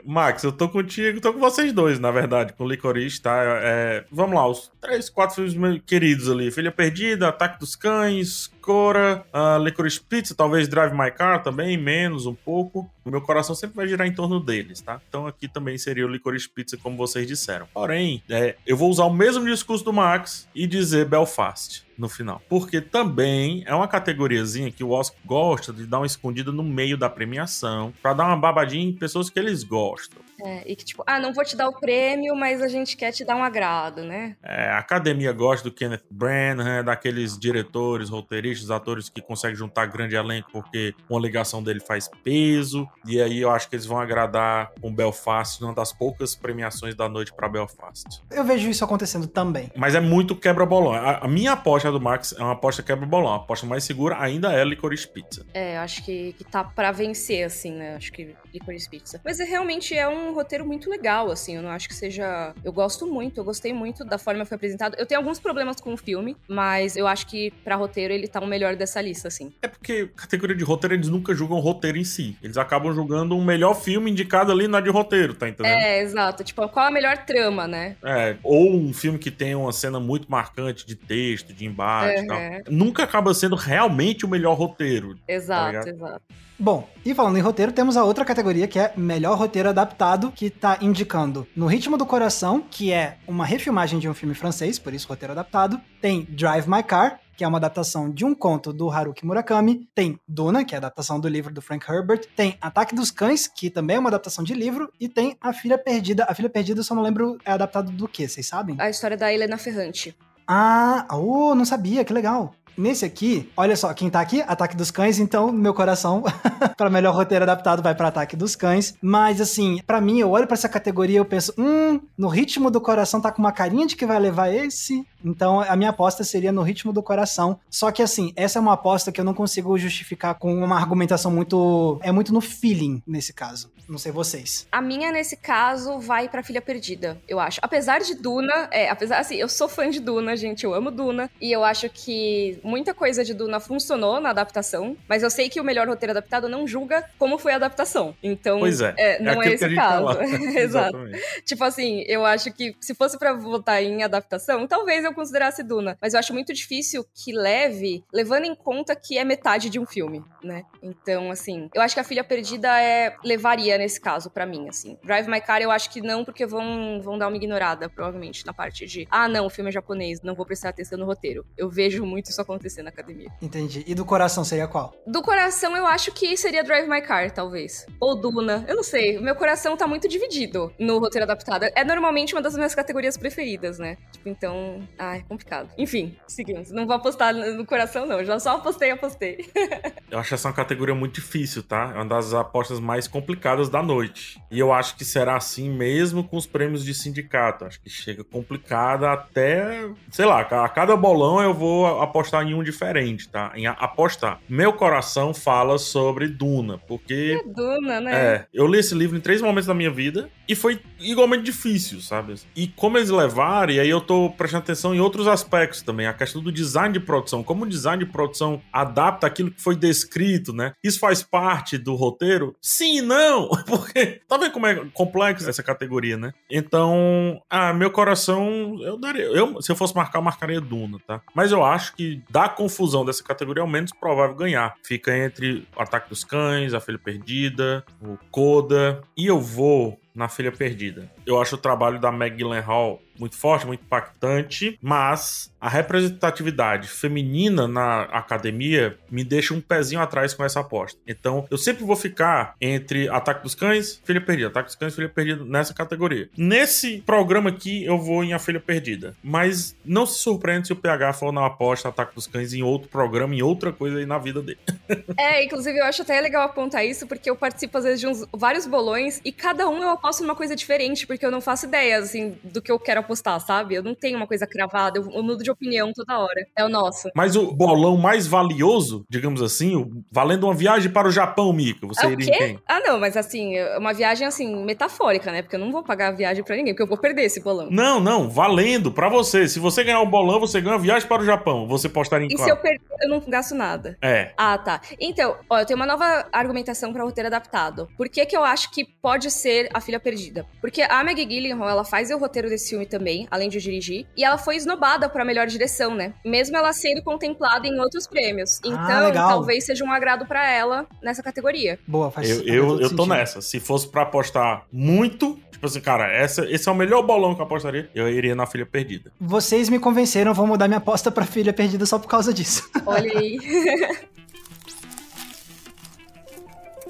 [0.06, 3.42] Max, eu tô contigo, tô com vocês dois, na verdade, com o Licorice, tá?
[3.62, 6.50] É, vamos lá, os três, quatro filmes queridos ali.
[6.50, 12.26] Filha Perdida, Ataque dos Cães, Cora, uh, Licorice Pizza, talvez Drive My Car também, menos
[12.26, 12.90] um pouco.
[13.04, 15.00] O meu coração sempre vai girar em torno deles, tá?
[15.08, 17.66] Então aqui também seria o Licorice Pizza, como vocês disseram.
[17.72, 22.42] Porém, é, eu vou usar o mesmo discurso do Max e dizer Belfast no final.
[22.48, 26.96] Porque também é uma categoriazinha que o Oscar gosta de dar uma escondida no meio
[26.96, 30.25] da premiação, para dar uma babadinha em pessoas que eles gostam.
[30.44, 33.12] É, e que tipo, ah, não vou te dar o prêmio, mas a gente quer
[33.12, 34.36] te dar um agrado, né?
[34.42, 39.86] É, a academia gosta do Kenneth Branagh, né, daqueles diretores, roteiristas, atores que conseguem juntar
[39.86, 42.88] grande elenco porque uma ligação dele faz peso.
[43.06, 47.08] E aí eu acho que eles vão agradar com Belfast, uma das poucas premiações da
[47.08, 48.22] noite para Belfast.
[48.30, 49.70] Eu vejo isso acontecendo também.
[49.76, 50.92] Mas é muito quebra-bolão.
[50.92, 53.32] A, a, minha aposta do Max é uma aposta quebra-bolão.
[53.32, 55.46] A aposta mais segura ainda é Licorice Pizza.
[55.52, 57.96] É, eu acho que, que tá para vencer, assim, né?
[57.96, 59.20] Acho que Licorice Pizza.
[59.24, 61.56] Mas é, realmente é um roteiro muito legal, assim.
[61.56, 62.54] Eu não acho que seja.
[62.64, 64.96] Eu gosto muito, eu gostei muito da forma que foi apresentado.
[64.98, 68.40] Eu tenho alguns problemas com o filme, mas eu acho que para roteiro ele tá
[68.40, 69.52] o melhor dessa lista, assim.
[69.62, 72.36] É porque categoria de roteiro eles nunca julgam o roteiro em si.
[72.42, 75.78] Eles acabam julgando um melhor filme indicado ali na de roteiro, tá entendendo?
[75.78, 76.44] É, exato.
[76.44, 77.96] Tipo, qual a melhor trama, né?
[78.04, 82.24] É, ou um filme que tem uma cena muito marcante de texto, de embate uhum.
[82.24, 82.38] e tal.
[82.70, 85.14] Nunca acaba sendo realmente o melhor roteiro.
[85.14, 86.22] Tá exato, tá exato.
[86.58, 90.50] Bom, e falando em roteiro, temos a outra categoria que é melhor roteiro adaptado, que
[90.50, 94.94] tá indicando No Ritmo do Coração, que é uma refilmagem de um filme francês, por
[94.94, 95.80] isso roteiro adaptado.
[96.00, 99.86] Tem Drive My Car, que é uma adaptação de um conto do Haruki Murakami.
[99.94, 102.26] Tem Duna, que é a adaptação do livro do Frank Herbert.
[102.34, 104.90] Tem Ataque dos Cães, que também é uma adaptação de livro.
[104.98, 106.24] E tem A Filha Perdida.
[106.28, 108.76] A Filha Perdida, eu só não lembro, é adaptado do que, vocês sabem?
[108.78, 110.16] A história da Helena Ferrante.
[110.48, 112.54] Ah, oh, não sabia, que legal.
[112.76, 114.42] Nesse aqui, olha só, quem tá aqui?
[114.42, 116.22] Ataque dos Cães, então meu coração
[116.76, 118.94] para melhor roteiro adaptado vai para Ataque dos Cães.
[119.00, 122.70] Mas assim, para mim, eu olho para essa categoria e eu penso, hum, no ritmo
[122.70, 126.22] do coração tá com uma carinha de que vai levar esse, Então a minha aposta
[126.22, 127.58] seria no ritmo do coração.
[127.68, 131.30] Só que assim, essa é uma aposta que eu não consigo justificar com uma argumentação
[131.30, 131.98] muito.
[132.02, 133.70] É muito no feeling nesse caso.
[133.88, 134.66] Não sei vocês.
[134.70, 137.60] A minha, nesse caso, vai pra Filha Perdida, eu acho.
[137.62, 141.30] Apesar de Duna, é, apesar, assim, eu sou fã de Duna, gente, eu amo Duna.
[141.40, 145.60] E eu acho que muita coisa de Duna funcionou na adaptação, mas eu sei que
[145.60, 148.14] o melhor roteiro adaptado não julga como foi a adaptação.
[148.22, 150.18] Então, pois é, é não é, é esse caso.
[150.58, 150.98] Exato.
[151.44, 155.98] Tipo assim, eu acho que se fosse para votar em adaptação, talvez eu considerasse Duna.
[156.00, 159.86] Mas eu acho muito difícil que leve, levando em conta que é metade de um
[159.86, 160.62] filme, né?
[160.82, 164.96] Então, assim, eu acho que a Filha Perdida é levaria nesse caso, para mim, assim.
[165.02, 168.52] Drive My Car eu acho que não, porque vão, vão dar uma ignorada, provavelmente, na
[168.52, 171.44] parte de, ah, não, o filme é japonês, não vou prestar atenção no roteiro.
[171.56, 173.30] Eu vejo muito isso acontecer na academia.
[173.40, 173.82] Entendi.
[173.86, 174.94] E do coração seria qual?
[175.06, 177.86] Do coração eu acho que seria Drive My Car, talvez.
[177.98, 179.18] Ou Duna, eu não sei.
[179.18, 181.64] O meu coração tá muito dividido no roteiro adaptado.
[181.74, 183.96] É normalmente uma das minhas categorias preferidas, né?
[184.12, 185.68] Tipo, então, é complicado.
[185.78, 186.70] Enfim, seguimos.
[186.70, 188.24] Não vou apostar no coração, não.
[188.24, 189.46] Já só apostei, apostei.
[190.10, 191.92] eu acho essa uma categoria muito difícil, tá?
[191.94, 194.40] É uma das apostas mais complicadas da noite.
[194.50, 197.64] E eu acho que será assim mesmo com os prêmios de sindicato.
[197.64, 202.62] Acho que chega complicada até, sei lá, a cada bolão eu vou apostar em um
[202.62, 203.52] diferente, tá?
[203.54, 204.40] Em apostar.
[204.48, 207.40] Meu coração fala sobre Duna, porque.
[207.40, 208.14] É Duna, né?
[208.14, 208.46] É.
[208.52, 212.34] Eu li esse livro em três momentos da minha vida e foi igualmente difícil, sabe?
[212.54, 216.06] E como eles levaram, e aí eu tô prestando atenção em outros aspectos também.
[216.06, 217.42] A questão do design de produção.
[217.42, 220.72] Como o design de produção adapta aquilo que foi descrito, né?
[220.82, 222.54] Isso faz parte do roteiro?
[222.60, 223.48] Sim e não!
[223.66, 226.32] Porque tá vendo como é complexo essa categoria, né?
[226.50, 229.24] Então, ah, meu coração, eu daria.
[229.24, 231.20] Eu, se eu fosse marcar, eu marcaria Duna, tá?
[231.34, 234.74] Mas eu acho que da confusão dessa categoria é o menos provável ganhar.
[234.82, 239.02] Fica entre o Ataque dos Cães, A Filha Perdida, o Coda.
[239.16, 241.10] E eu vou na Filha Perdida.
[241.26, 247.66] Eu acho o trabalho da Meg Gyllenhaal muito forte, muito impactante, mas a representatividade feminina
[247.66, 250.98] na academia me deixa um pezinho atrás com essa aposta.
[251.06, 255.08] Então, eu sempre vou ficar entre Ataque dos Cães, Filha Perdida, Ataque dos Cães, Filha
[255.08, 256.28] Perdida nessa categoria.
[256.36, 260.76] Nesse programa aqui, eu vou em A Filha Perdida, mas não se surpreende se o
[260.76, 264.18] PH for na aposta Ataque dos Cães em outro programa, em outra coisa aí na
[264.18, 264.58] vida dele.
[265.16, 268.26] é, inclusive eu acho até legal apontar isso, porque eu participo às vezes de uns,
[268.32, 271.98] vários bolões e cada um eu aposto numa coisa diferente, porque eu não faço ideia,
[271.98, 273.74] assim, do que eu quero apostar, sabe?
[273.74, 276.46] Eu não tenho uma coisa cravada, eu, eu mudo de opinião toda hora.
[276.56, 277.08] É o nosso.
[277.14, 282.06] Mas o bolão mais valioso, digamos assim, valendo uma viagem para o Japão, Mika, você
[282.06, 282.58] é iria em quem?
[282.66, 285.42] Ah, não, mas assim, uma viagem assim, metafórica, né?
[285.42, 287.68] Porque eu não vou pagar a viagem para ninguém, porque eu vou perder esse bolão.
[287.70, 289.48] Não, não, valendo para você.
[289.48, 291.66] Se você ganhar o bolão, você ganha uma viagem para o Japão.
[291.68, 292.44] Você postaria em E qual?
[292.44, 293.96] se eu perder, eu não gasto nada.
[294.02, 294.32] É.
[294.36, 294.80] Ah, tá.
[295.00, 297.88] Então, ó, eu tenho uma nova argumentação para roteiro adaptado.
[297.96, 300.46] Por que que eu acho que pode ser A Filha Perdida?
[300.60, 304.24] Porque a Maggie Gyllenhaal, ela faz o roteiro desse filme também, além de dirigir, e
[304.24, 306.12] ela foi esnobada para melhor direção, né?
[306.24, 308.60] Mesmo ela sendo contemplada em outros prêmios.
[308.64, 309.28] Ah, Então, legal.
[309.28, 311.78] talvez seja um agrado para ela nessa categoria.
[311.86, 313.40] Boa, faz Eu, eu, eu tô nessa.
[313.40, 317.40] Se fosse pra apostar muito, tipo assim, cara, essa, esse é o melhor bolão que
[317.40, 319.12] eu apostaria, eu iria na Filha Perdida.
[319.20, 322.68] Vocês me convenceram, vou mudar minha aposta pra Filha Perdida só por causa disso.
[322.84, 323.38] Olha aí.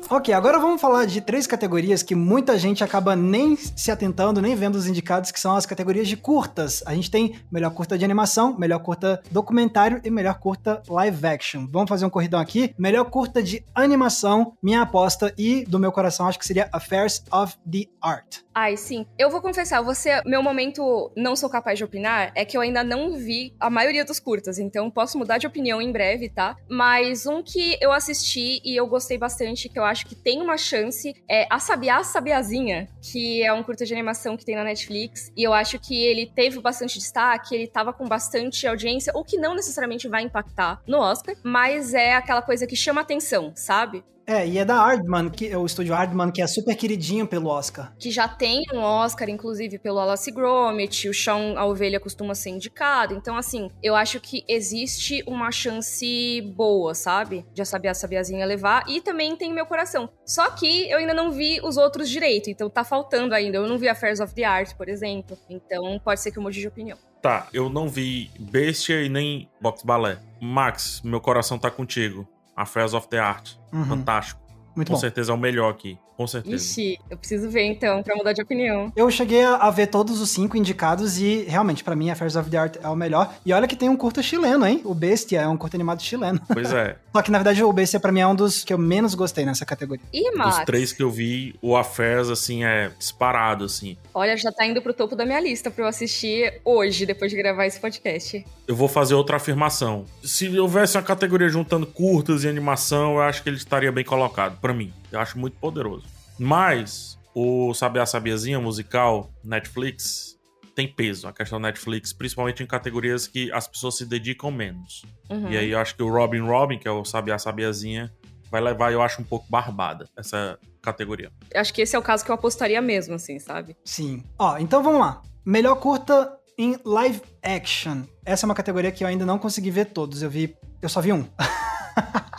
[0.09, 4.55] Ok, agora vamos falar de três categorias que muita gente acaba nem se atentando, nem
[4.55, 6.81] vendo os indicados, que são as categorias de curtas.
[6.87, 11.67] A gente tem melhor curta de animação, melhor curta documentário e melhor curta live action.
[11.69, 12.73] Vamos fazer um corridão aqui.
[12.79, 17.57] Melhor curta de animação, minha aposta e do meu coração acho que seria Affairs of
[17.69, 18.47] the Art.
[18.55, 19.05] Ai, sim.
[19.19, 22.83] Eu vou confessar, você, meu momento não sou capaz de opinar é que eu ainda
[22.83, 26.57] não vi a maioria dos curtas, então posso mudar de opinião em breve, tá?
[26.67, 30.59] Mas um que eu assisti e eu gostei bastante, que eu acho que tem uma
[30.59, 35.31] chance, é A Sabiá Sabiazinha, que é um curta de animação que tem na Netflix,
[35.37, 39.39] e eu acho que ele teve bastante destaque, ele tava com bastante audiência, o que
[39.39, 44.05] não necessariamente vai impactar no Oscar, mas é aquela coisa que chama atenção, sabe?
[44.27, 47.49] É, e é da Aardman, que é o estúdio Aardman, que é super queridinho pelo
[47.49, 47.95] Oscar.
[47.97, 52.51] que já tem um Oscar, inclusive, pelo Wallace Gromit, o Sean a Ovelha costuma ser
[52.51, 53.15] indicado.
[53.15, 57.47] Então, assim, eu acho que existe uma chance boa, sabe?
[57.55, 58.85] De a Sabia Sabiazinha levar.
[58.89, 60.09] E também tem meu coração.
[60.25, 63.59] Só que eu ainda não vi os outros direito, então tá faltando ainda.
[63.59, 65.39] Eu não vi Affairs of the Art, por exemplo.
[65.49, 66.99] Então, pode ser que eu mude de opinião.
[67.23, 70.19] Tá, eu não vi Bestia e nem Box Ballet.
[70.41, 72.29] Max, meu coração tá contigo.
[72.57, 73.51] Affairs of the Art.
[73.73, 73.85] Uhum.
[73.85, 74.41] Fantástico.
[74.75, 75.01] Muito Com bom.
[75.01, 75.99] certeza é o melhor aqui.
[76.17, 76.57] Com certeza.
[76.57, 78.93] Ixi, eu preciso ver então, pra mudar de opinião.
[78.97, 82.57] Eu cheguei a, ver todos os cinco indicados e realmente, pra mim, Affairs of the
[82.57, 83.35] Art é o melhor.
[83.45, 84.81] E olha que tem um curta chileno, hein?
[84.85, 86.41] O Bestia é um curta animado chileno.
[86.49, 86.97] Pois é.
[87.15, 89.45] Só que, na verdade, o Bestia pra mim é um dos que eu menos gostei
[89.45, 90.05] nessa categoria.
[90.13, 90.57] Ih, Max.
[90.57, 93.97] Dos três que eu vi, o Affairs, assim, é disparado, assim.
[94.15, 97.37] Olha, já tá indo pro topo da minha lista pra eu assistir hoje, depois de
[97.37, 98.45] gravar esse podcast.
[98.67, 100.05] Eu vou fazer outra afirmação.
[100.23, 104.59] Se houvesse uma categoria juntando curtas e animação, eu acho que ele estaria bem colocado,
[104.61, 104.93] pra mim.
[105.11, 106.05] Eu acho muito poderoso.
[106.39, 110.37] Mas o Sabiá Sabiazinha musical, Netflix,
[110.75, 111.27] tem peso.
[111.27, 115.05] A questão Netflix, principalmente em categorias que as pessoas se dedicam menos.
[115.31, 115.51] Uhum.
[115.51, 118.13] E aí eu acho que o Robin Robin, que é o Sabiá Sabiazinha,
[118.51, 121.33] vai levar, eu acho, um pouco barbada essa categoria.
[121.55, 123.77] Acho que esse é o caso que eu apostaria mesmo, assim, sabe?
[123.85, 124.23] Sim.
[124.39, 125.23] Ó, então vamos lá.
[125.45, 128.03] Melhor curta em live action.
[128.25, 130.23] Essa é uma categoria que eu ainda não consegui ver todos.
[130.23, 130.57] Eu vi.
[130.81, 131.27] Eu só vi um.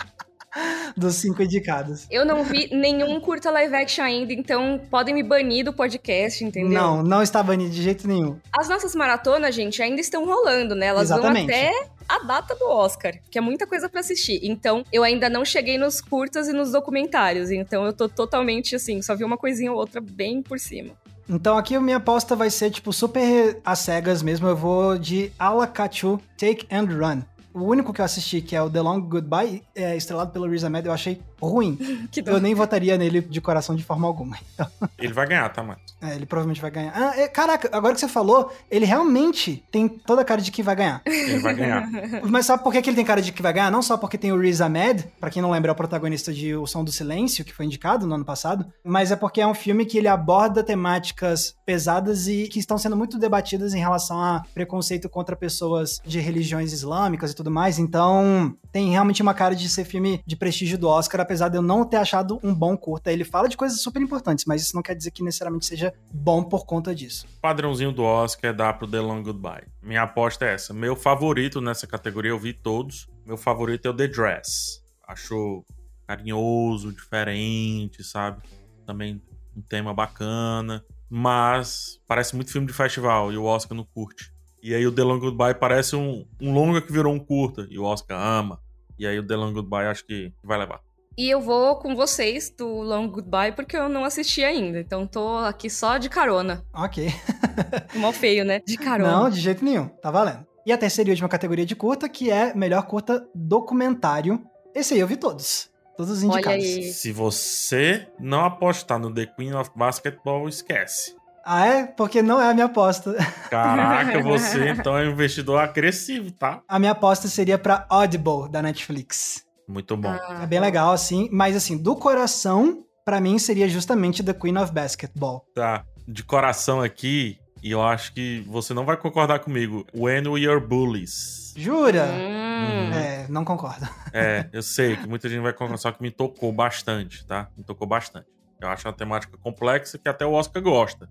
[0.97, 2.07] Dos cinco indicados.
[2.09, 6.71] Eu não vi nenhum curta live action ainda, então podem me banir do podcast, entendeu?
[6.71, 8.39] Não, não está banido de jeito nenhum.
[8.51, 10.87] As nossas maratonas, gente, ainda estão rolando, né?
[10.87, 11.51] Elas Exatamente.
[11.51, 14.39] vão até a data do Oscar, que é muita coisa pra assistir.
[14.41, 19.01] Então, eu ainda não cheguei nos curtas e nos documentários, então eu tô totalmente assim,
[19.01, 20.93] só vi uma coisinha ou outra bem por cima.
[21.29, 24.47] Então aqui a minha aposta vai ser, tipo, super às cegas mesmo.
[24.47, 27.21] Eu vou de Alakachu Take and Run.
[27.59, 30.63] O único que eu assisti, que é o The Long Goodbye, é estrelado pelo Riz
[30.63, 31.77] Ahmed, eu achei ruim.
[32.11, 34.37] Que Eu nem votaria nele de coração de forma alguma.
[34.97, 35.79] Ele vai ganhar, tá, mano?
[36.01, 36.91] É, ele provavelmente vai ganhar.
[36.95, 40.61] Ah, é, caraca, agora que você falou, ele realmente tem toda a cara de que
[40.61, 41.01] vai ganhar.
[41.05, 41.89] Ele vai ganhar.
[42.23, 43.71] Mas sabe por que, que ele tem cara de que vai ganhar?
[43.71, 46.55] Não só porque tem o Riz Ahmed, pra quem não lembra, é o protagonista de
[46.55, 49.55] O Som do Silêncio, que foi indicado no ano passado, mas é porque é um
[49.55, 54.43] filme que ele aborda temáticas pesadas e que estão sendo muito debatidas em relação a
[54.53, 57.79] preconceito contra pessoas de religiões islâmicas e tudo mais.
[57.79, 61.61] Então, tem realmente uma cara de ser filme de prestígio do Oscar, apesar de eu
[61.61, 63.11] não ter achado um bom curta.
[63.11, 66.41] Ele fala de coisas super importantes, mas isso não quer dizer que necessariamente seja bom
[66.41, 67.27] por conta disso.
[67.41, 69.67] padrãozinho do Oscar é dar pro The Long Goodbye.
[69.83, 70.73] Minha aposta é essa.
[70.73, 73.09] Meu favorito nessa categoria, eu vi todos.
[73.25, 74.81] Meu favorito é o The Dress.
[75.05, 75.65] Acho
[76.07, 78.41] carinhoso, diferente, sabe?
[78.85, 79.21] Também
[79.55, 80.83] um tema bacana.
[81.09, 84.31] Mas parece muito filme de festival e o Oscar não curte.
[84.63, 87.77] E aí o The Long Goodbye parece um, um longa que virou um curta e
[87.77, 88.59] o Oscar ama.
[88.97, 90.86] E aí o The Long Goodbye acho que vai levar.
[91.17, 94.79] E eu vou com vocês do Long Goodbye porque eu não assisti ainda.
[94.79, 96.63] Então tô aqui só de carona.
[96.71, 97.11] Ok.
[97.95, 98.61] Mó feio, né?
[98.63, 99.11] De carona.
[99.11, 99.87] Não, de jeito nenhum.
[99.87, 100.45] Tá valendo.
[100.63, 104.43] E a terceira e última categoria de curta, que é melhor curta documentário.
[104.75, 105.71] Esse aí eu vi todos.
[105.95, 106.63] Todos os Olha indicados.
[106.63, 106.83] aí.
[106.93, 111.15] Se você não apostar no The Queen of Basketball, esquece.
[111.43, 111.85] Ah, é?
[111.87, 113.15] Porque não é a minha aposta.
[113.49, 116.61] Caraca, você então é um investidor agressivo, tá?
[116.67, 119.46] A minha aposta seria pra Audible, da Netflix.
[119.67, 120.09] Muito bom.
[120.09, 121.27] Ah, É bem legal, assim.
[121.31, 125.45] Mas, assim, do coração, pra mim, seria justamente The Queen of Basketball.
[125.53, 125.85] Tá.
[126.07, 129.85] De coração aqui, e eu acho que você não vai concordar comigo.
[129.93, 131.53] When We Are Bullies.
[131.57, 132.05] Jura?
[132.05, 132.93] Hum.
[132.93, 133.87] É, não concordo.
[134.13, 137.49] É, eu sei que muita gente vai concordar, só que me tocou bastante, tá?
[137.57, 138.27] Me tocou bastante.
[138.61, 141.09] Eu acho uma temática complexa que até o Oscar gosta.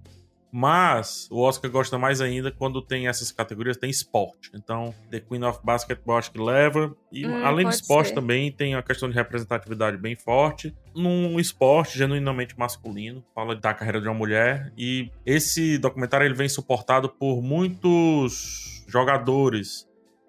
[0.53, 4.51] Mas o Oscar gosta mais ainda quando tem essas categorias, tem esporte.
[4.55, 6.97] Então, The Queen of Basketball acho que leva.
[7.13, 8.15] E Hum, além do esporte ser.
[8.15, 10.75] também tem a questão de representatividade bem forte.
[10.95, 14.73] Num esporte genuinamente masculino, fala da carreira de uma mulher.
[14.79, 19.87] E esse documentário ele vem suportado por muitos jogadores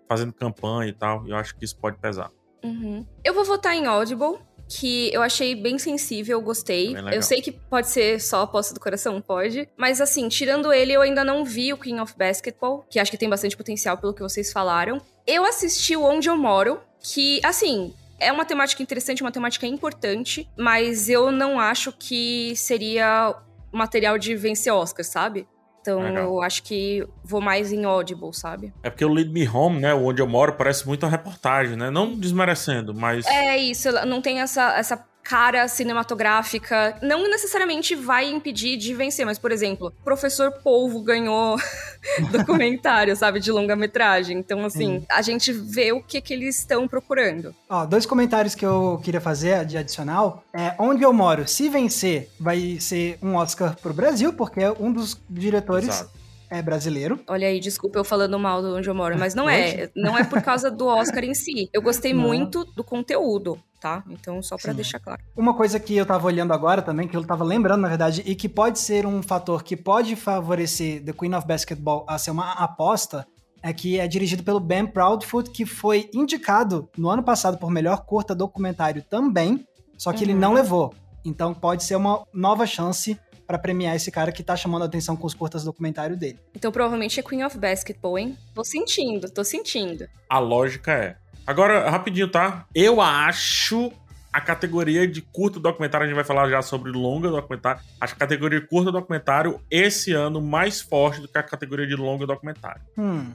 [0.10, 1.26] fazendo campanha e tal.
[1.28, 2.32] E eu acho que isso pode pesar.
[2.64, 3.06] Uhum.
[3.24, 6.96] Eu vou votar em Audible, que eu achei bem sensível, gostei.
[7.14, 9.68] Eu sei que pode ser só a aposta do coração, pode.
[9.78, 13.18] Mas assim, tirando ele, eu ainda não vi o Queen of Basketball, que acho que
[13.18, 15.02] tem bastante potencial pelo que vocês falaram.
[15.26, 20.50] Eu assisti o Onde Eu Moro, que, assim, é uma temática interessante, uma temática importante,
[20.58, 23.36] mas eu não acho que seria
[23.72, 25.48] material de vencer Oscar, sabe?
[25.88, 26.26] Então Legal.
[26.26, 28.74] eu acho que vou mais em Audible, sabe?
[28.84, 29.94] É porque o Lead Me Home, né?
[29.94, 31.90] Onde eu moro, parece muito uma reportagem, né?
[31.90, 33.26] Não desmerecendo, mas.
[33.26, 36.98] É isso, não tem essa, essa cara cinematográfica.
[37.02, 41.58] Não necessariamente vai impedir de vencer, mas, por exemplo, Professor Polvo ganhou
[42.32, 44.38] documentário, sabe, de longa-metragem.
[44.38, 45.06] Então, assim, Sim.
[45.10, 47.54] a gente vê o que, que eles estão procurando.
[47.70, 50.44] Ó, dois comentários que eu queria fazer de adicional.
[50.54, 55.20] É, onde eu moro, se vencer, vai ser um Oscar pro Brasil, porque um dos
[55.30, 56.17] diretores Exato.
[56.50, 57.20] É brasileiro.
[57.28, 59.90] Olha aí, desculpa eu falando mal de onde eu moro, mas não é.
[59.96, 61.70] Não é por causa do Oscar em si.
[61.74, 62.22] Eu gostei Não.
[62.22, 64.04] muito do conteúdo, tá?
[64.10, 64.76] Então, só pra Sim.
[64.78, 65.22] deixar claro.
[65.36, 68.36] Uma coisa que eu tava olhando agora também, que eu tava lembrando, na verdade, e
[68.36, 72.54] que pode ser um fator que pode favorecer The Queen of Basketball a ser uma
[72.54, 73.26] aposta,
[73.64, 78.06] é que é dirigido pelo Ben Proudfoot, que foi indicado no ano passado por melhor
[78.06, 79.66] curta documentário também,
[79.98, 80.40] só que ele Uhum.
[80.40, 80.94] não levou.
[81.26, 85.16] Então pode ser uma nova chance para premiar esse cara que tá chamando a atenção
[85.16, 86.38] com os curtas documentário dele.
[86.54, 88.38] Então provavelmente é Queen of Basketball, hein?
[88.54, 90.08] Tô sentindo, tô sentindo.
[90.30, 91.16] A lógica é.
[91.48, 92.66] Agora, rapidinho, tá?
[92.76, 93.90] Eu acho
[94.34, 97.82] a categoria de curto documentário, a gente vai falar já sobre longa documentário.
[98.00, 101.96] Acho a categoria de curto documentário esse ano mais forte do que a categoria de
[101.96, 102.82] longa documentário.
[102.98, 103.32] Hum.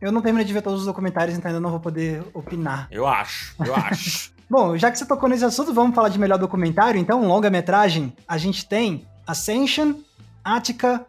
[0.00, 2.86] Eu não terminei de ver todos os documentários, então ainda não vou poder opinar.
[2.90, 4.30] Eu acho, eu acho.
[4.48, 7.00] Bom, já que você tocou nesse assunto, vamos falar de melhor documentário.
[7.00, 9.94] Então, longa-metragem, a gente tem Ascension,
[10.44, 11.06] Attica,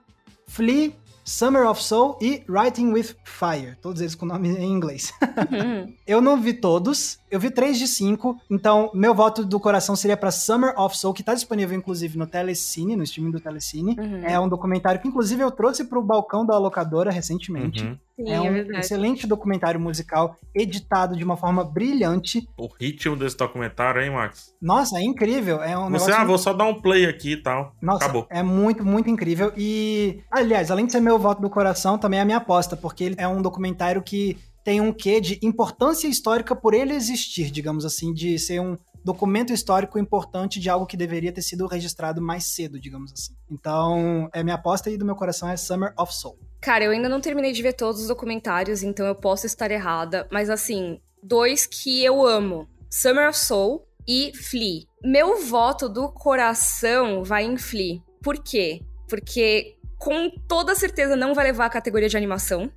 [0.47, 0.93] Flea,
[1.27, 3.75] Summer of Soul e Writing with Fire.
[3.82, 5.12] Todos eles com nome em inglês.
[5.21, 5.93] Uhum.
[6.08, 10.15] eu não vi todos, eu vi 3 de 5, então meu voto do coração seria
[10.15, 13.97] para Summer of Soul, que tá disponível inclusive no Telecine, no streaming do Telecine.
[13.99, 14.23] Uhum.
[14.23, 17.84] É um documentário que inclusive eu trouxe pro balcão da locadora recentemente.
[17.84, 17.97] Uhum.
[18.17, 22.47] Sim, é um é excelente documentário musical, editado de uma forma brilhante.
[22.58, 24.56] O ritmo desse documentário, hein, Max?
[24.60, 25.62] Nossa, é incrível.
[25.62, 27.75] É um Você, ah, vou só dar um play aqui e tal.
[27.80, 28.25] Nossa, Acabou.
[28.30, 29.53] é muito, muito incrível.
[29.56, 33.03] E, aliás, além de ser meu voto do coração, também é a minha aposta, porque
[33.03, 37.86] ele é um documentário que tem um quê de importância histórica por ele existir, digamos
[37.86, 38.75] assim, de ser um
[39.06, 43.34] documento histórico importante de algo que deveria ter sido registrado mais cedo, digamos assim.
[43.49, 46.38] Então, é minha aposta e do meu coração é Summer of Soul.
[46.67, 50.27] Cara, eu ainda não terminei de ver todos os documentários, então eu posso estar errada,
[50.30, 54.84] mas assim, dois que eu amo: Summer of Soul e Flea.
[55.01, 58.01] Meu voto do coração vai em Flea.
[58.21, 58.82] Por quê?
[59.08, 62.69] Porque com toda certeza não vai levar a categoria de animação,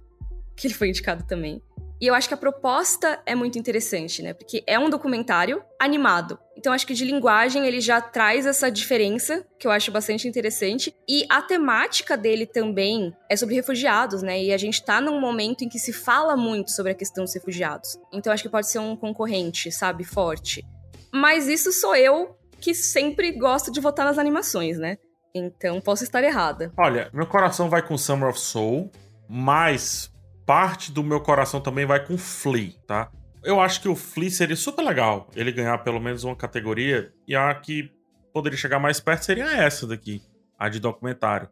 [0.54, 1.60] que ele foi indicado também.
[2.00, 4.32] E eu acho que a proposta é muito interessante, né?
[4.32, 6.38] Porque é um documentário animado.
[6.56, 10.94] Então acho que de linguagem ele já traz essa diferença, que eu acho bastante interessante.
[11.06, 14.42] E a temática dele também é sobre refugiados, né?
[14.42, 17.34] E a gente tá num momento em que se fala muito sobre a questão dos
[17.34, 17.98] refugiados.
[18.12, 20.64] Então acho que pode ser um concorrente, sabe, forte.
[21.12, 24.96] Mas isso sou eu que sempre gosto de votar nas animações, né?
[25.34, 26.72] Então posso estar errada.
[26.78, 28.90] Olha, meu coração vai com Summer of Soul,
[29.28, 30.10] mas
[30.50, 33.08] parte do meu coração também vai com Flea, tá?
[33.40, 37.36] Eu acho que o Flea seria super legal ele ganhar pelo menos uma categoria, e
[37.36, 37.88] a que
[38.32, 40.20] poderia chegar mais perto seria essa daqui,
[40.58, 41.48] a de documentário.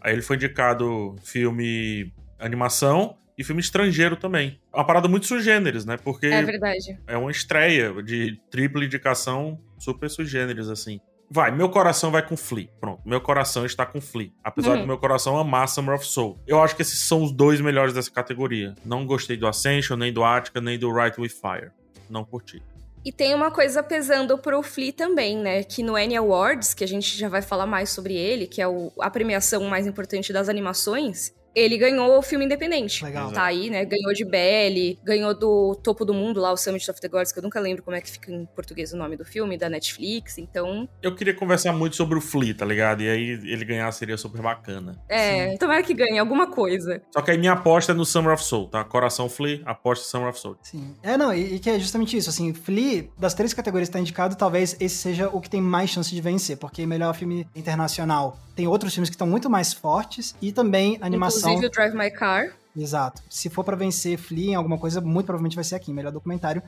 [0.00, 4.60] Aí ele foi indicado filme animação e filme estrangeiro também.
[4.74, 5.96] Uma parada muito sugêneres, né?
[5.96, 6.98] Porque é verdade.
[7.06, 10.98] É uma estreia de tripla indicação super sugêneres, assim.
[11.30, 12.68] Vai, meu coração vai com Flea.
[12.80, 14.30] Pronto, meu coração está com Flea.
[14.42, 14.80] Apesar uhum.
[14.82, 16.38] do meu coração amar Summer of Soul.
[16.46, 18.74] Eu acho que esses são os dois melhores dessa categoria.
[18.84, 21.70] Não gostei do Ascension, nem do Attica, nem do Right with Fire.
[22.08, 22.62] Não curti.
[23.04, 25.62] E tem uma coisa pesando pro Flea também, né?
[25.62, 28.66] Que no Annie Awards, que a gente já vai falar mais sobre ele, que é
[28.66, 33.04] o, a premiação mais importante das animações, ele ganhou o filme independente.
[33.04, 33.32] Legal.
[33.32, 33.84] Tá aí, né?
[33.84, 37.38] Ganhou de BL, ganhou do Topo do Mundo lá, o Summit of the Gods, que
[37.38, 40.38] eu nunca lembro como é que fica em português o nome do filme, da Netflix,
[40.38, 40.88] então...
[41.02, 43.02] Eu queria conversar muito sobre o Flea, tá ligado?
[43.02, 44.98] E aí ele ganhar seria super bacana.
[45.08, 45.58] É, Sim.
[45.58, 47.02] tomara que ganhe alguma coisa.
[47.12, 48.84] Só que aí minha aposta é no Summer of Soul, tá?
[48.84, 50.56] Coração Flea, aposta Summer of Soul.
[50.62, 50.94] Sim.
[51.02, 54.00] É, não, e, e que é justamente isso, assim, Flea, das três categorias que tá
[54.00, 58.38] indicado, talvez esse seja o que tem mais chance de vencer, porque melhor filme internacional
[58.54, 61.43] tem outros filmes que estão muito mais fortes e também animação.
[61.50, 62.52] Inclusive o Drive My Car.
[62.76, 63.22] Exato.
[63.30, 66.62] Se for para vencer Flea em alguma coisa, muito provavelmente vai ser aqui, melhor documentário.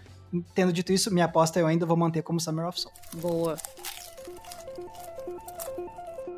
[0.55, 2.95] Tendo dito isso, minha aposta eu ainda vou manter como Summer of Soul.
[3.15, 3.57] Boa.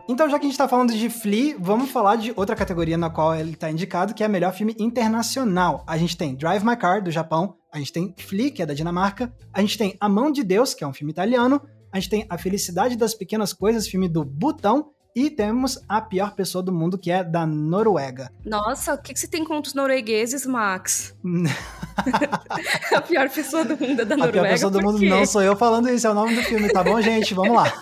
[0.09, 3.11] Então, já que a gente tá falando de Flea, vamos falar de outra categoria na
[3.11, 5.85] qual ele tá indicado, que é melhor filme internacional.
[5.87, 8.73] A gente tem Drive My Car, do Japão, a gente tem Flea, que é da
[8.73, 11.61] Dinamarca, a gente tem A Mão de Deus, que é um filme italiano,
[11.93, 16.33] a gente tem A Felicidade das Pequenas Coisas, filme do Butão, e temos a pior
[16.35, 18.31] pessoa do mundo, que é da Noruega.
[18.45, 21.15] Nossa, o que, que você tem contra os noruegueses, Max?
[22.95, 24.39] a pior pessoa do mundo é da Noruega.
[24.39, 26.69] A pior pessoa do mundo não sou eu falando isso, é o nome do filme,
[26.69, 27.35] tá bom, gente?
[27.35, 27.73] Vamos lá.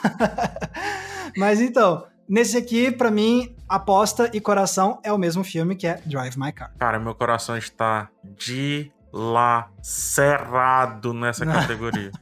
[1.36, 6.00] Mas então, nesse aqui, para mim, aposta e coração é o mesmo filme que é
[6.06, 6.72] Drive My Car.
[6.78, 12.12] Cara, meu coração está de lacerado nessa categoria.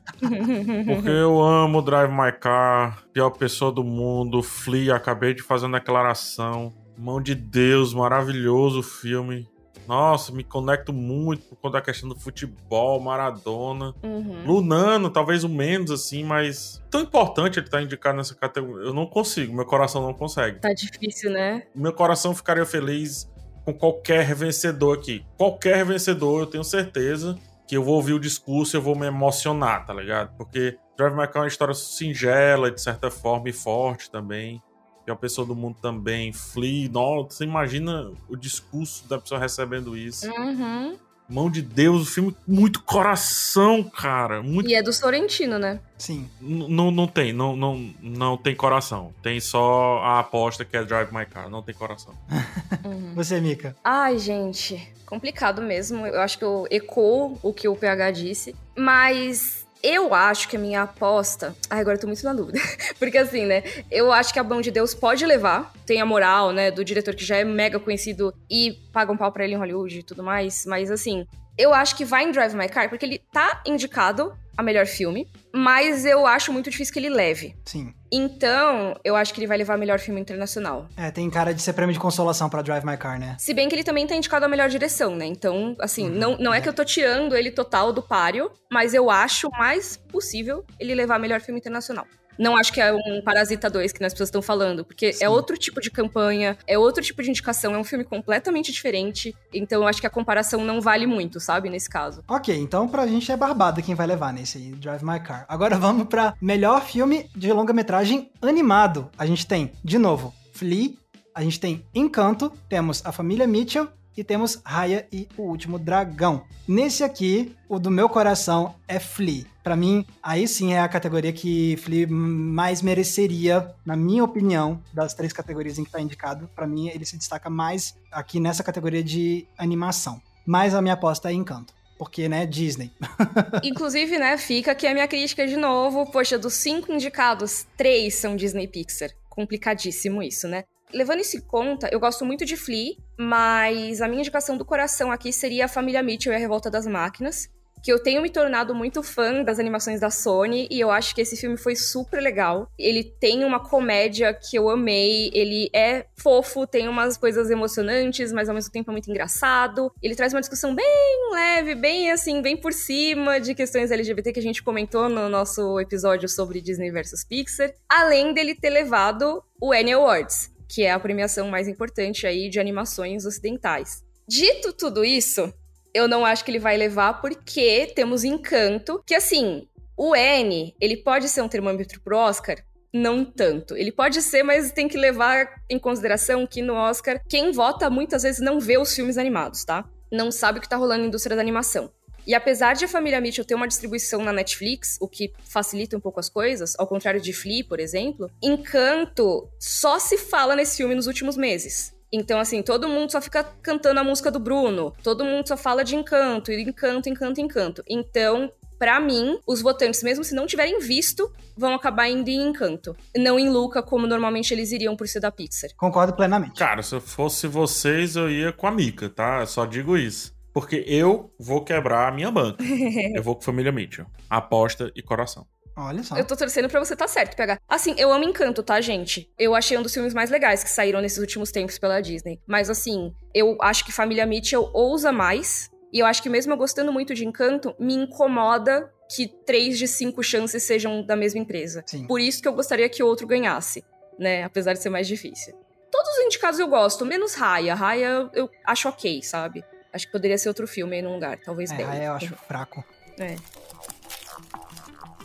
[0.87, 5.80] Porque eu amo Drive My Car, pior pessoa do mundo, Flea, acabei de fazer uma
[5.80, 6.72] declaração.
[6.96, 9.48] Mão de Deus, maravilhoso filme.
[9.88, 13.92] Nossa, me conecto muito por conta da questão do futebol, Maradona.
[14.02, 14.44] Uhum.
[14.46, 18.87] Lunano, talvez o menos, assim, mas tão importante ele estar tá indicado nessa categoria.
[18.87, 20.61] Eu não consigo, meu coração não consegue.
[20.61, 21.64] Tá difícil, né?
[21.74, 23.28] Meu coração ficaria feliz
[23.64, 25.24] com qualquer vencedor aqui.
[25.37, 29.07] Qualquer vencedor, eu tenho certeza que eu vou ouvir o discurso e eu vou me
[29.07, 30.37] emocionar, tá ligado?
[30.37, 34.62] Porque Drive My Car é uma história singela, de certa forma, e forte também.
[35.07, 39.96] E a pessoa do mundo também, Flea, nossa, você imagina o discurso da pessoa recebendo
[39.96, 40.27] isso.
[40.31, 40.96] Uhum.
[41.28, 44.42] Mão de Deus, o filme com muito coração, cara.
[44.42, 44.68] Muito...
[44.68, 45.81] E é do Sorrentino, né?
[45.96, 46.29] Sim.
[46.40, 49.14] N- Não, não tem, não, não, não tem coração.
[49.22, 52.14] Tem só a aposta que é Drive My Car, não tem coração.
[52.85, 53.14] Uhum.
[53.14, 53.75] Você, Mika.
[53.83, 56.06] Ai, gente, complicado mesmo.
[56.06, 58.54] Eu acho que eu ecoo o que o PH disse.
[58.77, 61.54] Mas eu acho que a minha aposta.
[61.68, 62.58] Ai, agora eu tô muito na dúvida.
[62.98, 63.62] Porque assim, né?
[63.90, 65.70] Eu acho que a Mão de Deus pode levar.
[65.85, 66.70] Tem a moral, né?
[66.70, 69.98] Do diretor que já é mega conhecido e paga um pau pra ele em Hollywood
[69.98, 70.64] e tudo mais.
[70.64, 71.26] Mas assim,
[71.57, 75.29] eu acho que vai em Drive My Car porque ele tá indicado a melhor filme.
[75.52, 77.57] Mas eu acho muito difícil que ele leve.
[77.65, 77.92] Sim.
[78.11, 80.88] Então, eu acho que ele vai levar melhor filme internacional.
[80.96, 83.37] É, tem cara de ser prêmio de consolação pra Drive My Car, né?
[83.38, 85.27] Se bem que ele também tá indicado a melhor direção, né?
[85.27, 89.11] Então, assim, não, não é que eu tô tirando ele total do páreo, mas eu
[89.11, 92.07] acho mais possível ele levar melhor filme internacional.
[92.38, 95.24] Não acho que é um Parasita 2 que as pessoas estão falando, porque Sim.
[95.24, 99.35] é outro tipo de campanha, é outro tipo de indicação, é um filme completamente diferente.
[99.52, 102.22] Então eu acho que a comparação não vale muito, sabe, nesse caso.
[102.28, 105.44] Ok, então pra gente é barbada quem vai levar nesse aí, Drive My Car.
[105.48, 109.10] Agora vamos pra melhor filme de longa-metragem animado.
[109.16, 110.90] A gente tem, de novo, Flea,
[111.35, 116.44] a gente tem Encanto, temos A Família Mitchell e temos Raya e o Último Dragão.
[116.67, 119.44] Nesse aqui, o do meu coração é Flea.
[119.62, 125.15] Pra mim, aí sim é a categoria que Flea mais mereceria, na minha opinião, das
[125.15, 126.48] três categorias em que tá indicado.
[126.54, 130.21] Pra mim, ele se destaca mais aqui nessa categoria de animação.
[130.46, 131.73] Mas a minha aposta é Encanto.
[131.98, 132.90] Porque, né, Disney.
[133.62, 136.10] Inclusive, né, fica aqui a minha crítica de novo.
[136.10, 139.10] Poxa, dos cinco indicados, três são Disney Pixar.
[139.31, 140.65] Complicadíssimo isso, né?
[140.95, 145.11] Levando isso em conta, eu gosto muito de Flea, mas a minha indicação do coração
[145.11, 147.51] aqui seria a Família Mitchell e a Revolta das Máquinas,
[147.85, 151.21] que eu tenho me tornado muito fã das animações da Sony e eu acho que
[151.21, 152.71] esse filme foi super legal.
[152.79, 158.49] Ele tem uma comédia que eu amei, ele é fofo, tem umas coisas emocionantes, mas
[158.49, 159.92] ao mesmo tempo é muito engraçado.
[160.01, 164.40] Ele traz uma discussão bem leve, bem assim, bem por cima de questões LGBT que
[164.40, 169.73] a gente comentou no nosso episódio sobre Disney versus Pixar, além dele ter levado o
[169.73, 174.02] Annie Awards, que é a premiação mais importante aí de animações ocidentais.
[174.27, 175.54] Dito tudo isso,
[175.94, 180.96] eu não acho que ele vai levar porque temos Encanto, que assim, o N, ele
[180.96, 182.56] pode ser um termômetro pro Oscar?
[182.92, 183.77] Não tanto.
[183.77, 188.25] Ele pode ser, mas tem que levar em consideração que no Oscar, quem vota muitas
[188.25, 189.88] vezes não vê os filmes animados, tá?
[190.10, 191.92] Não sabe o que tá rolando na indústria da animação.
[192.27, 196.00] E apesar de a família Mitchell ter uma distribuição na Netflix, o que facilita um
[196.00, 200.94] pouco as coisas, ao contrário de Flea, por exemplo, Encanto só se fala nesse filme
[200.94, 201.94] nos últimos meses.
[202.12, 205.83] Então, assim, todo mundo só fica cantando a música do Bruno, todo mundo só fala
[205.83, 207.83] de encanto, e encanto, encanto, encanto.
[207.88, 212.96] Então, pra mim, os votantes, mesmo se não tiverem visto, vão acabar indo em encanto.
[213.16, 215.70] Não em Luca, como normalmente eles iriam por ser da Pixar.
[215.77, 216.56] Concordo plenamente.
[216.56, 219.40] Cara, se eu fosse vocês, eu ia com a Mika, tá?
[219.40, 220.33] Eu só digo isso.
[220.55, 222.63] Porque eu vou quebrar a minha banca.
[223.15, 224.07] eu vou com Família Mitchell.
[224.31, 225.44] Aposta e coração.
[225.77, 226.17] Olha só.
[226.17, 227.61] Eu tô torcendo pra você tá certo, pegar.
[227.69, 229.29] Assim, eu amo Encanto, tá, gente?
[229.37, 232.40] Eu achei um dos filmes mais legais que saíram nesses últimos tempos pela Disney.
[232.46, 235.69] Mas, assim, eu acho que Família Mitchell ousa mais.
[235.92, 239.88] E eu acho que mesmo eu gostando muito de Encanto, me incomoda que três de
[239.88, 241.83] cinco chances sejam da mesma empresa.
[241.87, 242.07] Sim.
[242.07, 243.85] Por isso que eu gostaria que o outro ganhasse,
[244.17, 244.44] né?
[244.44, 245.55] Apesar de ser mais difícil.
[245.90, 247.75] Todos os indicados eu gosto, menos Raya.
[247.75, 249.65] Raya eu acho ok, sabe?
[249.95, 251.87] Acho que poderia ser outro filme aí num lugar, talvez É, bem.
[251.87, 252.85] aí eu acho fraco.
[253.19, 253.37] É.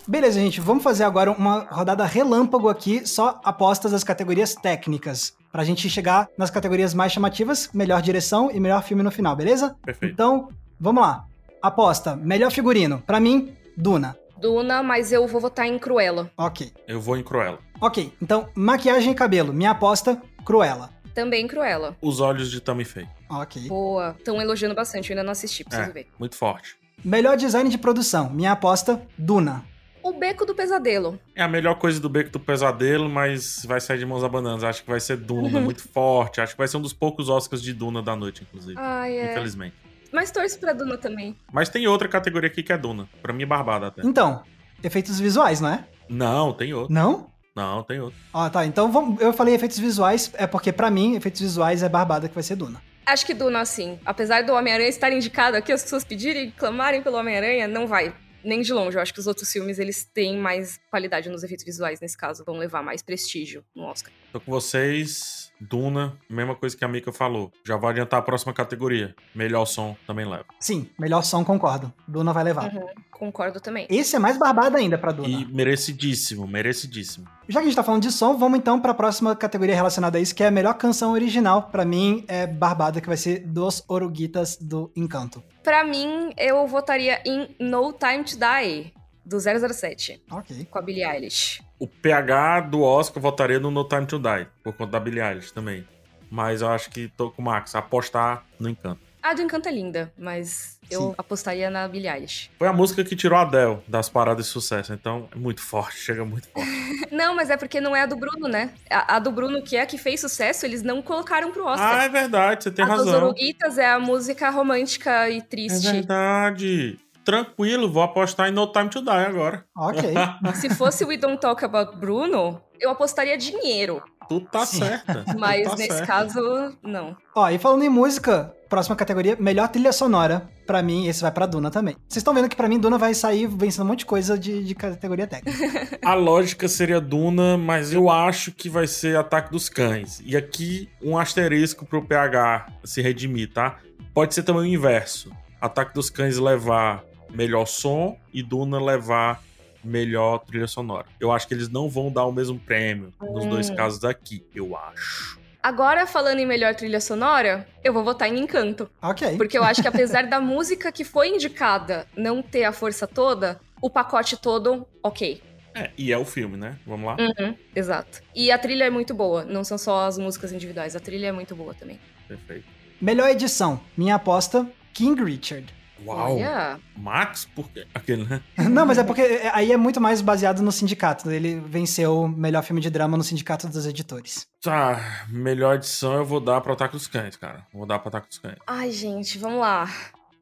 [0.07, 5.33] Beleza, gente, vamos fazer agora uma rodada relâmpago aqui, só apostas das categorias técnicas.
[5.51, 9.75] Pra gente chegar nas categorias mais chamativas, melhor direção e melhor filme no final, beleza?
[9.83, 10.13] Perfeito.
[10.13, 10.49] Então,
[10.79, 11.25] vamos lá.
[11.61, 13.01] Aposta, melhor figurino.
[13.05, 14.15] Pra mim, Duna.
[14.37, 16.31] Duna, mas eu vou votar em Cruella.
[16.37, 16.71] Ok.
[16.87, 17.59] Eu vou em Cruella.
[17.81, 19.51] Ok, então, maquiagem e cabelo.
[19.51, 20.89] Minha aposta, Cruella.
[21.19, 21.97] Também Cruella.
[22.01, 23.09] Os olhos de Tammy Faye.
[23.29, 23.67] Ok.
[23.67, 24.15] Boa.
[24.17, 26.07] Estão elogiando bastante, eu ainda não assisti, preciso É, ver.
[26.17, 26.77] muito forte.
[27.03, 28.29] Melhor design de produção.
[28.29, 29.65] Minha aposta, Duna.
[30.01, 31.19] O Beco do Pesadelo.
[31.35, 34.65] É a melhor coisa do Beco do Pesadelo, mas vai sair de mãos abanando.
[34.65, 36.39] Acho que vai ser Duna, muito forte.
[36.39, 38.75] Acho que vai ser um dos poucos Oscars de Duna da noite, inclusive.
[38.79, 39.31] Ai, é.
[39.33, 39.75] Infelizmente.
[40.13, 41.35] Mas torço pra Duna também.
[41.51, 43.09] Mas tem outra categoria aqui que é Duna.
[43.21, 44.01] Pra mim é barbada até.
[44.05, 44.41] Então,
[44.81, 45.85] efeitos visuais, não é?
[46.07, 46.93] Não, tem outra.
[46.93, 47.29] Não?
[47.59, 48.17] Não, tem outra.
[48.33, 48.65] Ó, tá.
[48.65, 52.33] Então vamos, eu falei efeitos visuais, é porque pra mim, efeitos visuais é barbada que
[52.33, 52.81] vai ser Duna.
[53.05, 57.17] Acho que Duna, assim, apesar do Homem-Aranha estar indicado aqui, as pessoas pedirem, clamarem pelo
[57.17, 58.15] Homem-Aranha, não vai.
[58.41, 58.95] Nem de longe.
[58.95, 62.45] Eu acho que os outros filmes, eles têm mais qualidade nos efeitos visuais nesse caso.
[62.45, 64.13] Vão levar mais prestígio no Oscar.
[64.31, 65.48] Tô com vocês.
[65.59, 67.51] Duna, mesma coisa que a Mika falou.
[67.65, 69.15] Já vou adiantar a próxima categoria.
[69.35, 70.45] Melhor som também leva.
[70.59, 71.93] Sim, melhor som, concordo.
[72.07, 72.73] Duna vai levar.
[72.73, 73.87] Uhum, concordo também.
[73.89, 75.27] Esse é mais barbado ainda pra Duna.
[75.27, 77.27] E merecidíssimo, merecidíssimo.
[77.47, 80.21] Já que a gente tá falando de som, vamos então pra próxima categoria relacionada a
[80.21, 81.63] isso, que é a melhor canção original.
[81.63, 85.43] Pra mim, é Barbada, que vai ser Dos Oruguitas do Encanto.
[85.63, 88.93] Pra mim, eu votaria em No Time to Die,
[89.29, 90.67] do 007, Ok.
[90.69, 91.61] com a Billie Eilish.
[91.77, 95.51] O PH do Oscar votaria no No Time to Die, por conta da Billie Eilish
[95.53, 95.87] também.
[96.31, 99.01] Mas eu acho que tô com o Max, apostar no encanto.
[99.21, 101.15] A do Encanto é linda, mas eu Sim.
[101.17, 102.49] apostaria na Billie Eilish.
[102.57, 105.97] Foi a música que tirou a Adele das paradas de sucesso, então é muito forte,
[105.99, 106.69] chega muito forte.
[107.11, 108.71] Não, mas é porque não é a do Bruno, né?
[108.89, 111.99] A, a do Bruno, que é a que fez sucesso, eles não colocaram pro Oscar.
[111.99, 113.23] ah, é verdade, você tem a dos razão.
[113.25, 115.91] Oruguitas é a música romântica e É triste.
[115.91, 116.97] verdade.
[117.29, 119.63] Tranquilo, vou apostar em No Time to Die agora.
[119.77, 120.01] Ok.
[120.55, 124.01] Se fosse We Don't Talk About Bruno, eu apostaria dinheiro.
[124.27, 124.79] Tu tá Sim.
[124.79, 125.23] certa.
[125.31, 126.07] tu Mas tá nesse certa.
[126.07, 127.15] caso, não.
[127.35, 130.49] Ó, e falando em música, próxima categoria, melhor trilha sonora.
[130.65, 131.95] Pra mim, esse vai pra Duna também.
[132.07, 134.63] Vocês estão vendo que pra mim, Duna vai sair vencendo um monte de coisa de,
[134.63, 135.99] de categoria técnica.
[136.03, 140.19] A lógica seria Duna, mas eu acho que vai ser Ataque dos Cães.
[140.25, 143.77] E aqui, um asterisco pro PH se redimir, tá?
[144.15, 145.31] Pode ser também o inverso.
[145.61, 149.41] Ataque dos Cães levar melhor som e Duna levar
[149.83, 151.05] melhor trilha sonora.
[151.19, 153.75] Eu acho que eles não vão dar o mesmo prêmio nos dois Hum.
[153.75, 155.39] casos aqui, eu acho.
[155.61, 158.89] Agora, falando em melhor trilha sonora, eu vou votar em Encanto.
[159.01, 159.35] ok.
[159.37, 163.59] Porque eu acho que apesar da música que foi indicada não ter a força toda,
[163.81, 165.41] o pacote todo, ok.
[165.75, 166.77] É, e é o filme, né?
[166.85, 167.15] Vamos lá?
[167.19, 168.21] Uhum, exato.
[168.33, 171.31] E a trilha é muito boa, não são só as músicas individuais, a trilha é
[171.31, 171.99] muito boa também.
[172.27, 172.65] Perfeito.
[172.99, 173.79] Melhor edição.
[173.95, 175.73] Minha aposta, King Richard.
[176.05, 176.35] Uau!
[176.35, 177.45] Olha, Max?
[177.55, 177.85] Por quê?
[177.93, 178.41] Aquele, né?
[178.69, 179.21] Não, mas é porque
[179.53, 181.29] aí é muito mais baseado no sindicato.
[181.31, 184.47] Ele venceu o melhor filme de drama no sindicato dos editores.
[184.61, 187.65] Tá, melhor edição eu vou dar pro Ataque dos Cães, cara.
[187.73, 188.57] Vou dar pro Ataque dos Cães.
[188.67, 189.89] ai gente, vamos lá.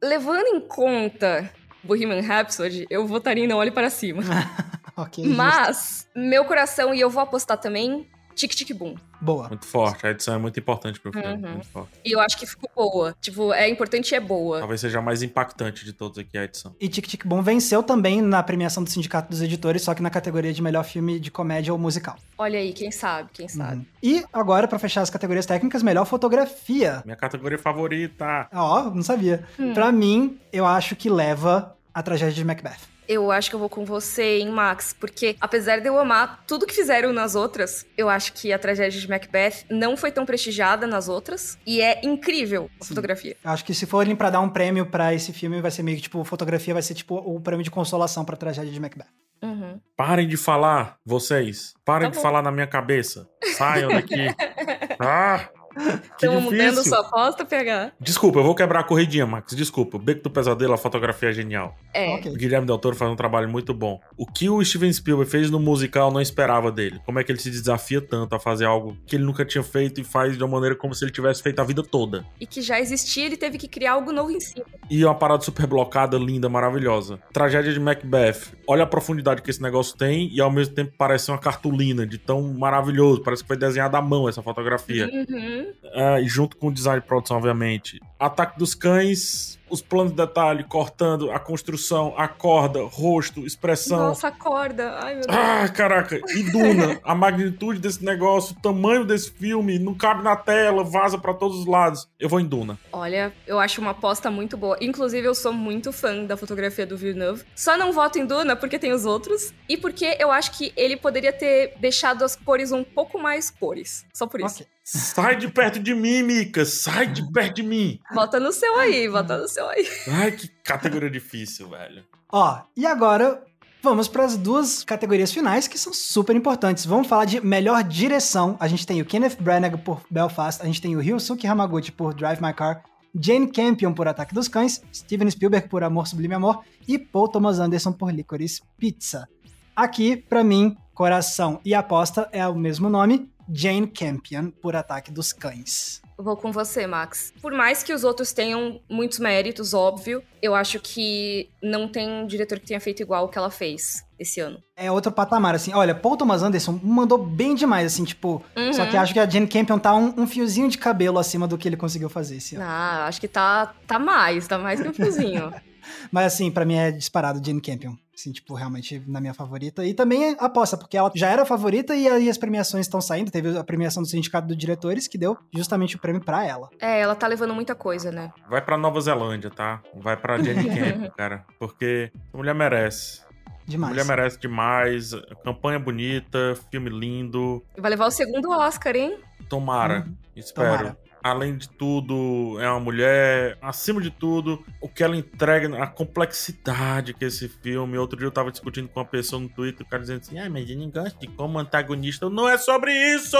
[0.02, 1.50] Levando em conta
[1.82, 4.22] Bohemian Rhapsody, eu votaria em Não Olhe Para Cima.
[4.96, 5.24] ok.
[5.24, 5.36] justo.
[5.36, 8.06] Mas, meu coração, e eu vou apostar também,
[8.38, 8.94] Tic Tic Boom.
[9.20, 9.48] Boa.
[9.48, 10.06] Muito forte.
[10.06, 11.26] A edição é muito importante pro filme.
[11.26, 11.52] Uhum.
[11.54, 11.90] Muito forte.
[12.04, 13.16] E eu acho que ficou boa.
[13.20, 14.60] Tipo, é importante e é boa.
[14.60, 16.74] Talvez seja a mais impactante de todos aqui a edição.
[16.80, 20.08] E Tic Tic Boom venceu também na premiação do Sindicato dos Editores, só que na
[20.08, 22.16] categoria de melhor filme de comédia ou musical.
[22.38, 23.78] Olha aí, quem sabe, quem sabe.
[23.78, 23.86] Uhum.
[24.00, 27.02] E agora, pra fechar as categorias técnicas, melhor fotografia.
[27.04, 28.48] Minha categoria favorita.
[28.54, 29.44] Ó, não sabia.
[29.58, 29.74] Hum.
[29.74, 32.97] Pra mim, eu acho que leva a tragédia de Macbeth.
[33.08, 34.92] Eu acho que eu vou com você, hein, Max?
[34.92, 39.00] Porque apesar de eu amar tudo que fizeram nas outras, eu acho que a tragédia
[39.00, 41.56] de Macbeth não foi tão prestigiada nas outras.
[41.66, 42.88] E é incrível a Sim.
[42.90, 43.34] fotografia.
[43.42, 45.96] Eu acho que se forem pra dar um prêmio pra esse filme, vai ser meio
[45.96, 49.06] que, tipo, fotografia vai ser, tipo, o prêmio de consolação pra tragédia de Macbeth.
[49.42, 49.80] Uhum.
[49.96, 51.72] Parem de falar, vocês.
[51.84, 52.22] Parem Tá de bom.
[52.22, 53.26] falar na minha cabeça.
[53.56, 54.26] Saiam daqui.
[55.00, 55.48] ah!
[55.76, 57.92] Estamos mudando sua aposta, PH?
[58.00, 59.54] Desculpa, eu vou quebrar a corridinha, Max.
[59.54, 59.96] Desculpa.
[59.96, 61.76] O Beco do Pesadelo, a fotografia é genial.
[61.94, 62.14] É.
[62.14, 62.32] Ok.
[62.32, 64.00] O Guilherme Del Toro faz um trabalho muito bom.
[64.16, 67.00] O que o Steven Spielberg fez no musical eu não esperava dele.
[67.04, 70.00] Como é que ele se desafia tanto a fazer algo que ele nunca tinha feito
[70.00, 72.24] e faz de uma maneira como se ele tivesse feito a vida toda.
[72.40, 74.64] E que já existia, ele teve que criar algo novo em cima.
[74.90, 77.18] E uma parada super blocada, linda, maravilhosa.
[77.32, 78.52] Tragédia de Macbeth.
[78.66, 82.18] Olha a profundidade que esse negócio tem e ao mesmo tempo parece uma cartolina de
[82.18, 83.22] tão maravilhoso.
[83.22, 85.08] Parece que foi desenhada à mão essa fotografia.
[85.12, 85.67] Uhum.
[85.94, 88.00] E junto com o design de produção, obviamente.
[88.18, 93.98] Ataque dos Cães, os planos de detalhe, cortando a construção, a corda, rosto, expressão.
[93.98, 94.98] Nossa, acorda.
[95.00, 95.36] Ai, meu Deus.
[95.36, 96.16] Ah, caraca.
[96.16, 101.18] E Duna, a magnitude desse negócio, o tamanho desse filme, não cabe na tela, vaza
[101.18, 102.08] pra todos os lados.
[102.18, 102.78] Eu vou em Duna.
[102.92, 104.76] Olha, eu acho uma aposta muito boa.
[104.80, 107.44] Inclusive, eu sou muito fã da fotografia do Villeneuve.
[107.54, 109.52] Só não voto em Duna porque tem os outros.
[109.68, 114.04] E porque eu acho que ele poderia ter deixado as cores um pouco mais cores.
[114.12, 114.62] Só por isso.
[114.62, 114.77] Ok.
[114.90, 116.64] Sai de perto de mim, Mika.
[116.64, 118.00] Sai de perto de mim.
[118.10, 119.86] Vota no seu aí, vota no seu aí.
[120.08, 122.06] Ai, que categoria difícil, velho.
[122.32, 123.44] Ó, e agora
[123.82, 126.86] vamos para as duas categorias finais que são super importantes.
[126.86, 128.56] Vamos falar de melhor direção.
[128.58, 132.14] A gente tem o Kenneth Branagh por Belfast, a gente tem o Ryosuke Hamaguchi por
[132.14, 132.82] Drive My Car,
[133.14, 137.58] Jane Campion por Ataque dos Cães, Steven Spielberg por Amor Sublime Amor e Paul Thomas
[137.58, 139.28] Anderson por Licorice Pizza.
[139.76, 145.32] Aqui, pra mim, coração e aposta é o mesmo nome, Jane Campion por Ataque dos
[145.32, 146.00] Cães.
[146.20, 147.32] Vou com você, Max.
[147.40, 152.26] Por mais que os outros tenham muitos méritos, óbvio, eu acho que não tem um
[152.26, 154.04] diretor que tenha feito igual o que ela fez.
[154.18, 154.60] esse ano.
[154.76, 155.72] É outro patamar, assim.
[155.72, 158.42] Olha, Paul Thomas Anderson mandou bem demais, assim, tipo.
[158.56, 158.72] Uhum.
[158.72, 161.56] Só que acho que a Jane Campion tá um, um, fiozinho de cabelo acima do
[161.56, 162.64] que ele conseguiu fazer esse ano.
[162.66, 165.54] Ah, acho que tá, tá mais, tá mais que um fiozinho.
[166.10, 167.94] Mas assim, para mim é disparado Jane Campion.
[168.14, 169.84] Assim, tipo, realmente na minha favorita.
[169.84, 173.30] E também é aposta, porque ela já era favorita e aí as premiações estão saindo.
[173.30, 176.68] Teve a premiação do Sindicato dos Diretores, que deu justamente o prêmio pra ela.
[176.80, 178.32] É, ela tá levando muita coisa, né?
[178.50, 179.80] Vai pra Nova Zelândia, tá?
[179.94, 181.44] Vai pra Jane Campion, cara.
[181.60, 183.22] Porque a mulher merece.
[183.64, 183.92] Demais.
[183.92, 185.12] Mulher merece demais.
[185.44, 187.62] Campanha bonita, filme lindo.
[187.76, 189.16] Vai levar o segundo Oscar, hein?
[189.48, 190.06] Tomara.
[190.08, 190.76] Hum, espero.
[190.78, 193.58] Tomara além de tudo, é uma mulher.
[193.60, 197.98] Acima de tudo, o que ela entrega, a complexidade que esse filme.
[197.98, 200.48] Outro dia eu tava discutindo com uma pessoa no Twitter, o cara dizendo assim: ah,
[200.48, 202.28] mas eu não gosto de como antagonista.
[202.28, 203.38] Não é sobre isso!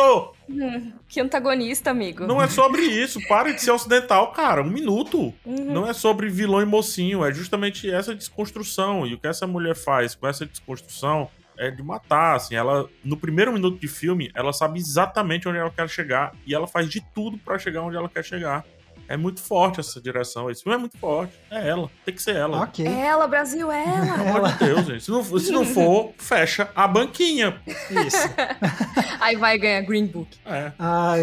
[0.48, 2.26] Hum, que antagonista, amigo.
[2.26, 3.20] Não é sobre isso.
[3.28, 4.62] Para de ser ocidental, cara.
[4.62, 5.32] Um minuto.
[5.44, 5.72] Uhum.
[5.72, 7.24] Não é sobre vilão e mocinho.
[7.24, 9.06] É justamente essa desconstrução.
[9.06, 11.28] E o que essa mulher faz com essa desconstrução
[11.58, 15.70] é de matar, assim, ela no primeiro minuto de filme, ela sabe exatamente onde ela
[15.70, 18.64] quer chegar e ela faz de tudo para chegar onde ela quer chegar.
[19.10, 20.50] É muito forte essa direção.
[20.50, 21.32] Esse filme é muito forte.
[21.50, 21.90] É ela.
[22.04, 22.64] Tem que ser ela.
[22.64, 22.86] Okay.
[22.86, 24.18] É ela, Brasil, é ela.
[24.18, 25.02] Pelo amor de Deus, gente.
[25.02, 27.58] Se não, se não for, fecha a banquinha.
[27.66, 28.28] Isso.
[29.18, 30.28] Aí vai ganhar Green Book.
[30.44, 30.72] É.
[30.78, 31.14] Ah,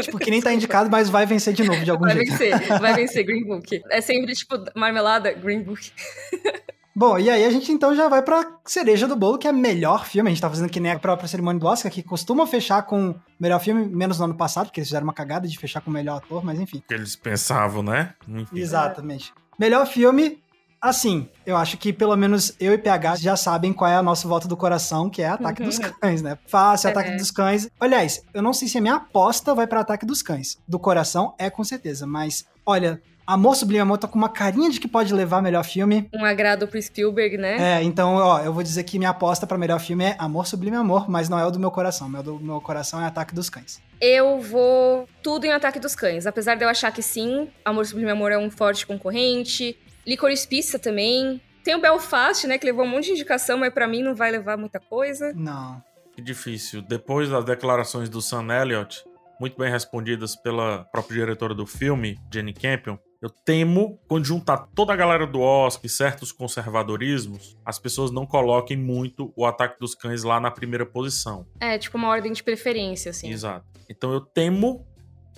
[0.00, 2.30] tipo, que nem tá indicado, mas vai vencer de novo, de algum vai jeito.
[2.30, 2.78] Vai vencer.
[2.78, 3.82] Vai vencer Green Book.
[3.90, 5.90] É sempre, tipo, marmelada, Green Book.
[6.96, 10.06] Bom, e aí a gente então já vai pra cereja do bolo, que é melhor
[10.06, 10.28] filme.
[10.28, 13.16] A gente tá fazendo que nem a própria cerimônia do Oscar, que costuma fechar com
[13.38, 15.92] melhor filme, menos no ano passado, porque eles fizeram uma cagada de fechar com o
[15.92, 16.82] melhor ator, mas enfim.
[16.86, 18.14] Que eles pensavam, né?
[18.28, 18.58] Enfim.
[18.58, 19.34] Exatamente.
[19.58, 20.40] Melhor filme,
[20.84, 24.28] assim, eu acho que pelo menos eu e PH já sabem qual é a nossa
[24.28, 25.68] volta do coração, que é Ataque uhum.
[25.68, 26.38] dos Cães, né?
[26.46, 27.16] Fácil, Ataque é.
[27.16, 27.68] dos Cães.
[27.80, 30.58] Aliás, eu não sei se a minha aposta vai para Ataque dos Cães.
[30.68, 34.78] Do coração é com certeza, mas olha, Amor Sublime Amor tá com uma carinha de
[34.78, 36.06] que pode levar melhor filme.
[36.14, 37.78] Um agrado pro Spielberg, né?
[37.78, 40.76] É, então, ó, eu vou dizer que minha aposta para melhor filme é Amor Sublime
[40.76, 42.06] Amor, mas não é o do meu coração.
[42.06, 43.80] O meu do meu coração é Ataque dos Cães.
[43.98, 46.26] Eu vou tudo em Ataque dos Cães.
[46.26, 49.74] Apesar de eu achar que sim, Amor Sublime Amor é um forte concorrente.
[50.06, 51.40] Licorice Pizza também.
[51.62, 54.30] Tem o Belfast, né, que levou um monte de indicação, mas para mim não vai
[54.30, 55.32] levar muita coisa.
[55.34, 55.82] Não.
[56.14, 56.82] Que difícil.
[56.82, 59.02] Depois das declarações do Sam Elliott,
[59.40, 64.92] muito bem respondidas pela própria diretora do filme, Jenny Campion, eu temo, quando juntar toda
[64.92, 69.94] a galera do Oscar e certos conservadorismos, as pessoas não coloquem muito o Ataque dos
[69.94, 71.46] Cães lá na primeira posição.
[71.58, 73.30] É, tipo uma ordem de preferência, assim.
[73.30, 73.66] Exato.
[73.88, 74.86] Então eu temo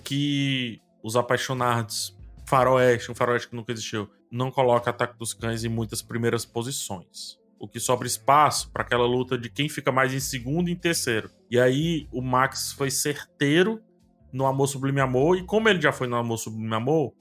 [0.03, 2.13] que os apaixonados
[2.45, 7.37] faroeste, um faroeste que nunca existiu, não coloque Ataque dos Cães em muitas primeiras posições.
[7.59, 10.75] O que sobra espaço para aquela luta de quem fica mais em segundo e em
[10.75, 11.29] terceiro.
[11.49, 13.81] E aí o Max foi certeiro
[14.31, 17.13] no Amor Sublime Amor, e como ele já foi no Amor Sublime Amor,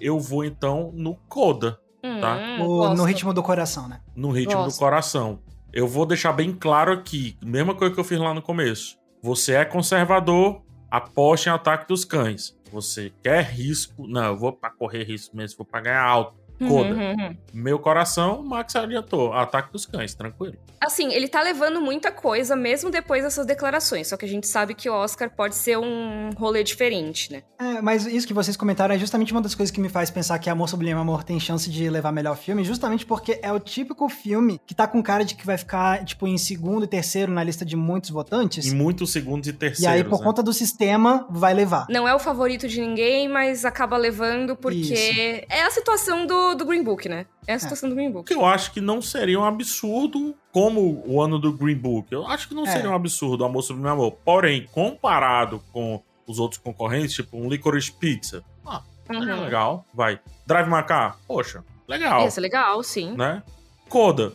[0.00, 2.38] eu vou então no Coda, hum, tá?
[2.60, 4.00] O, no ritmo do coração, né?
[4.14, 4.76] No ritmo gosto.
[4.76, 5.42] do coração.
[5.72, 8.98] Eu vou deixar bem claro aqui, mesma coisa que eu fiz lá no começo.
[9.22, 12.56] Você é conservador, aposte em ataque dos cães.
[12.72, 14.06] Você quer risco?
[14.06, 16.45] Não, eu vou para correr risco mesmo, vou para ganhar alto.
[16.58, 16.94] Coda.
[16.94, 17.36] Uhum, uhum.
[17.52, 19.32] Meu coração, Max adiantou.
[19.32, 20.56] Ataque dos cães, tranquilo.
[20.80, 24.08] Assim, ele tá levando muita coisa, mesmo depois dessas declarações.
[24.08, 27.42] Só que a gente sabe que o Oscar pode ser um rolê diferente, né?
[27.58, 30.38] É, mas isso que vocês comentaram é justamente uma das coisas que me faz pensar
[30.38, 34.08] que Amor Sublime Amor tem chance de levar melhor filme, justamente porque é o típico
[34.08, 37.42] filme que tá com cara de que vai ficar, tipo, em segundo e terceiro na
[37.42, 38.66] lista de muitos votantes.
[38.66, 39.80] Em muitos segundos e terceiros.
[39.80, 40.24] E aí, por né?
[40.24, 41.86] conta do sistema, vai levar.
[41.88, 45.46] Não é o favorito de ninguém, mas acaba levando porque isso.
[45.48, 47.26] é a situação do do, Green Book, né?
[47.46, 47.90] É a situação é.
[47.90, 48.32] do Green Book.
[48.32, 52.12] Eu acho que não seria um absurdo como o ano do Green Book.
[52.12, 52.72] Eu acho que não é.
[52.72, 54.12] seria um absurdo Amor sobre meu amor.
[54.24, 59.28] Porém, comparado com os outros concorrentes, tipo um Licorice Pizza, ah, uhum.
[59.28, 60.20] é legal, vai.
[60.46, 62.26] Drive Macar, poxa, legal.
[62.26, 63.12] É legal, sim.
[63.12, 63.42] Né?
[63.88, 64.32] Coda,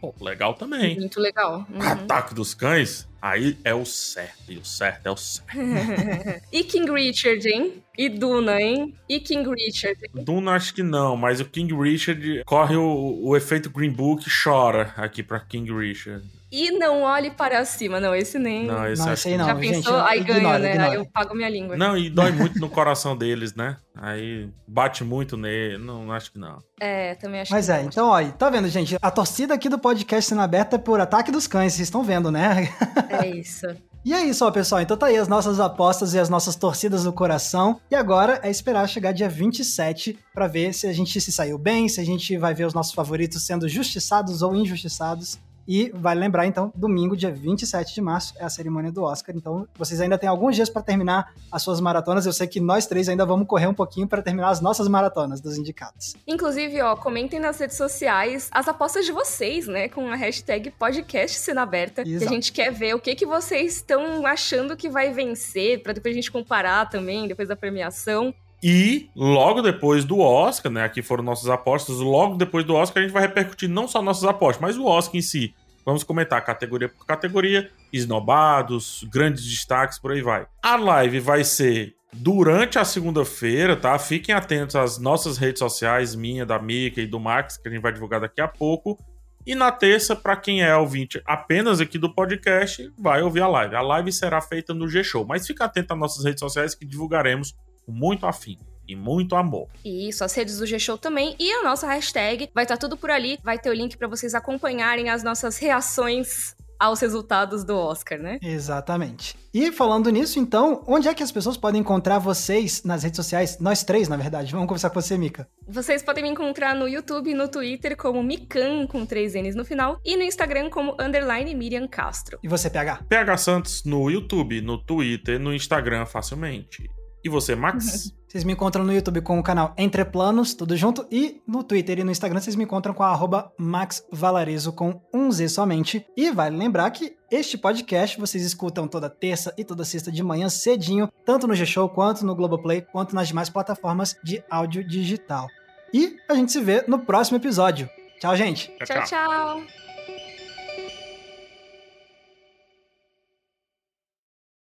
[0.00, 0.98] pô, legal também.
[0.98, 1.66] Muito legal.
[1.70, 1.82] Uhum.
[1.82, 5.50] Ataque dos Cães, Aí é o certo, e o certo é o certo.
[6.52, 7.82] e King Richard, hein?
[7.96, 8.94] E Duna, hein?
[9.08, 9.98] E King Richard?
[10.02, 10.24] Hein?
[10.24, 14.30] Duna acho que não, mas o King Richard corre o, o efeito Green Book e
[14.44, 16.24] chora aqui pra King Richard.
[16.50, 17.98] E não olhe para cima.
[17.98, 18.66] Não, esse nem.
[18.66, 19.46] Não, esse não, acho aí não.
[19.46, 19.98] Já pensou?
[19.98, 20.70] Gente, aí ignora, ganha, né?
[20.70, 20.90] Ignora.
[20.90, 21.76] Aí eu pago minha língua.
[21.76, 23.76] Não, e dói muito no coração deles, né?
[23.94, 25.76] Aí bate muito nele.
[25.76, 26.58] Não, acho que não.
[26.80, 27.88] É, também acho Mas que é, não.
[27.88, 28.96] então, olha, tá vendo, gente?
[29.02, 32.30] A torcida aqui do podcast sendo aberta é por ataque dos cães, vocês estão vendo,
[32.30, 32.68] né?
[33.08, 33.66] É isso.
[34.06, 34.80] E é isso, ó, pessoal.
[34.80, 37.80] Então tá aí as nossas apostas e as nossas torcidas do coração.
[37.90, 41.88] E agora é esperar chegar dia 27 para ver se a gente se saiu bem,
[41.88, 45.40] se a gente vai ver os nossos favoritos sendo justiçados ou injustiçados.
[45.66, 49.34] E vale lembrar, então, domingo, dia 27 de março, é a cerimônia do Oscar.
[49.36, 52.24] Então, vocês ainda têm alguns dias para terminar as suas maratonas.
[52.24, 55.40] Eu sei que nós três ainda vamos correr um pouquinho para terminar as nossas maratonas
[55.40, 56.14] dos indicados.
[56.26, 59.88] Inclusive, ó, comentem nas redes sociais as apostas de vocês, né?
[59.88, 62.02] Com a hashtag podcast sendo aberta.
[62.02, 62.18] Exato.
[62.18, 65.92] Que a gente quer ver o que, que vocês estão achando que vai vencer, para
[65.92, 68.34] depois a gente comparar também, depois da premiação.
[68.62, 70.84] E logo depois do Oscar, né?
[70.84, 71.96] Aqui foram nossas apostas.
[71.96, 75.16] Logo depois do Oscar, a gente vai repercutir não só nossas apostas, mas o Oscar
[75.16, 75.54] em si.
[75.84, 80.46] Vamos comentar categoria por categoria, esnobados, grandes destaques, por aí vai.
[80.60, 83.96] A live vai ser durante a segunda-feira, tá?
[83.98, 87.82] Fiquem atentos às nossas redes sociais, minha, da Mika e do Max, que a gente
[87.82, 88.98] vai divulgar daqui a pouco.
[89.46, 93.76] E na terça, para quem é ouvinte apenas aqui do podcast, vai ouvir a live.
[93.76, 97.54] A live será feita no G-Show, mas fica atento às nossas redes sociais que divulgaremos
[97.86, 98.58] muito afim
[98.88, 99.68] e muito amor.
[99.84, 102.50] Isso, as redes do G-Show também e a nossa hashtag.
[102.54, 103.38] Vai estar tá tudo por ali.
[103.42, 108.38] Vai ter o link para vocês acompanharem as nossas reações aos resultados do Oscar, né?
[108.42, 109.34] Exatamente.
[109.52, 113.58] E falando nisso, então, onde é que as pessoas podem encontrar vocês nas redes sociais?
[113.58, 114.52] Nós três, na verdade.
[114.52, 115.48] Vamos conversar com você, Mika.
[115.66, 119.64] Vocês podem me encontrar no YouTube e no Twitter como Mikan, com três N's no
[119.64, 122.38] final, e no Instagram como underline Miriam Castro.
[122.42, 123.04] E você, PH?
[123.08, 126.90] PH Santos no YouTube, no Twitter, no Instagram facilmente.
[127.26, 128.14] E você, Max?
[128.28, 131.98] Vocês me encontram no YouTube com o canal Entre Planos, tudo junto, e no Twitter
[131.98, 136.06] e no Instagram vocês me encontram com a MaxValarizo com um Z somente.
[136.16, 140.48] E vale lembrar que este podcast vocês escutam toda terça e toda sexta de manhã
[140.48, 145.48] cedinho, tanto no G-Show, quanto no Globoplay, quanto nas demais plataformas de áudio digital.
[145.92, 147.88] E a gente se vê no próximo episódio.
[148.20, 148.70] Tchau, gente.
[148.84, 149.02] tchau.
[149.02, 149.04] tchau.
[149.06, 149.85] tchau.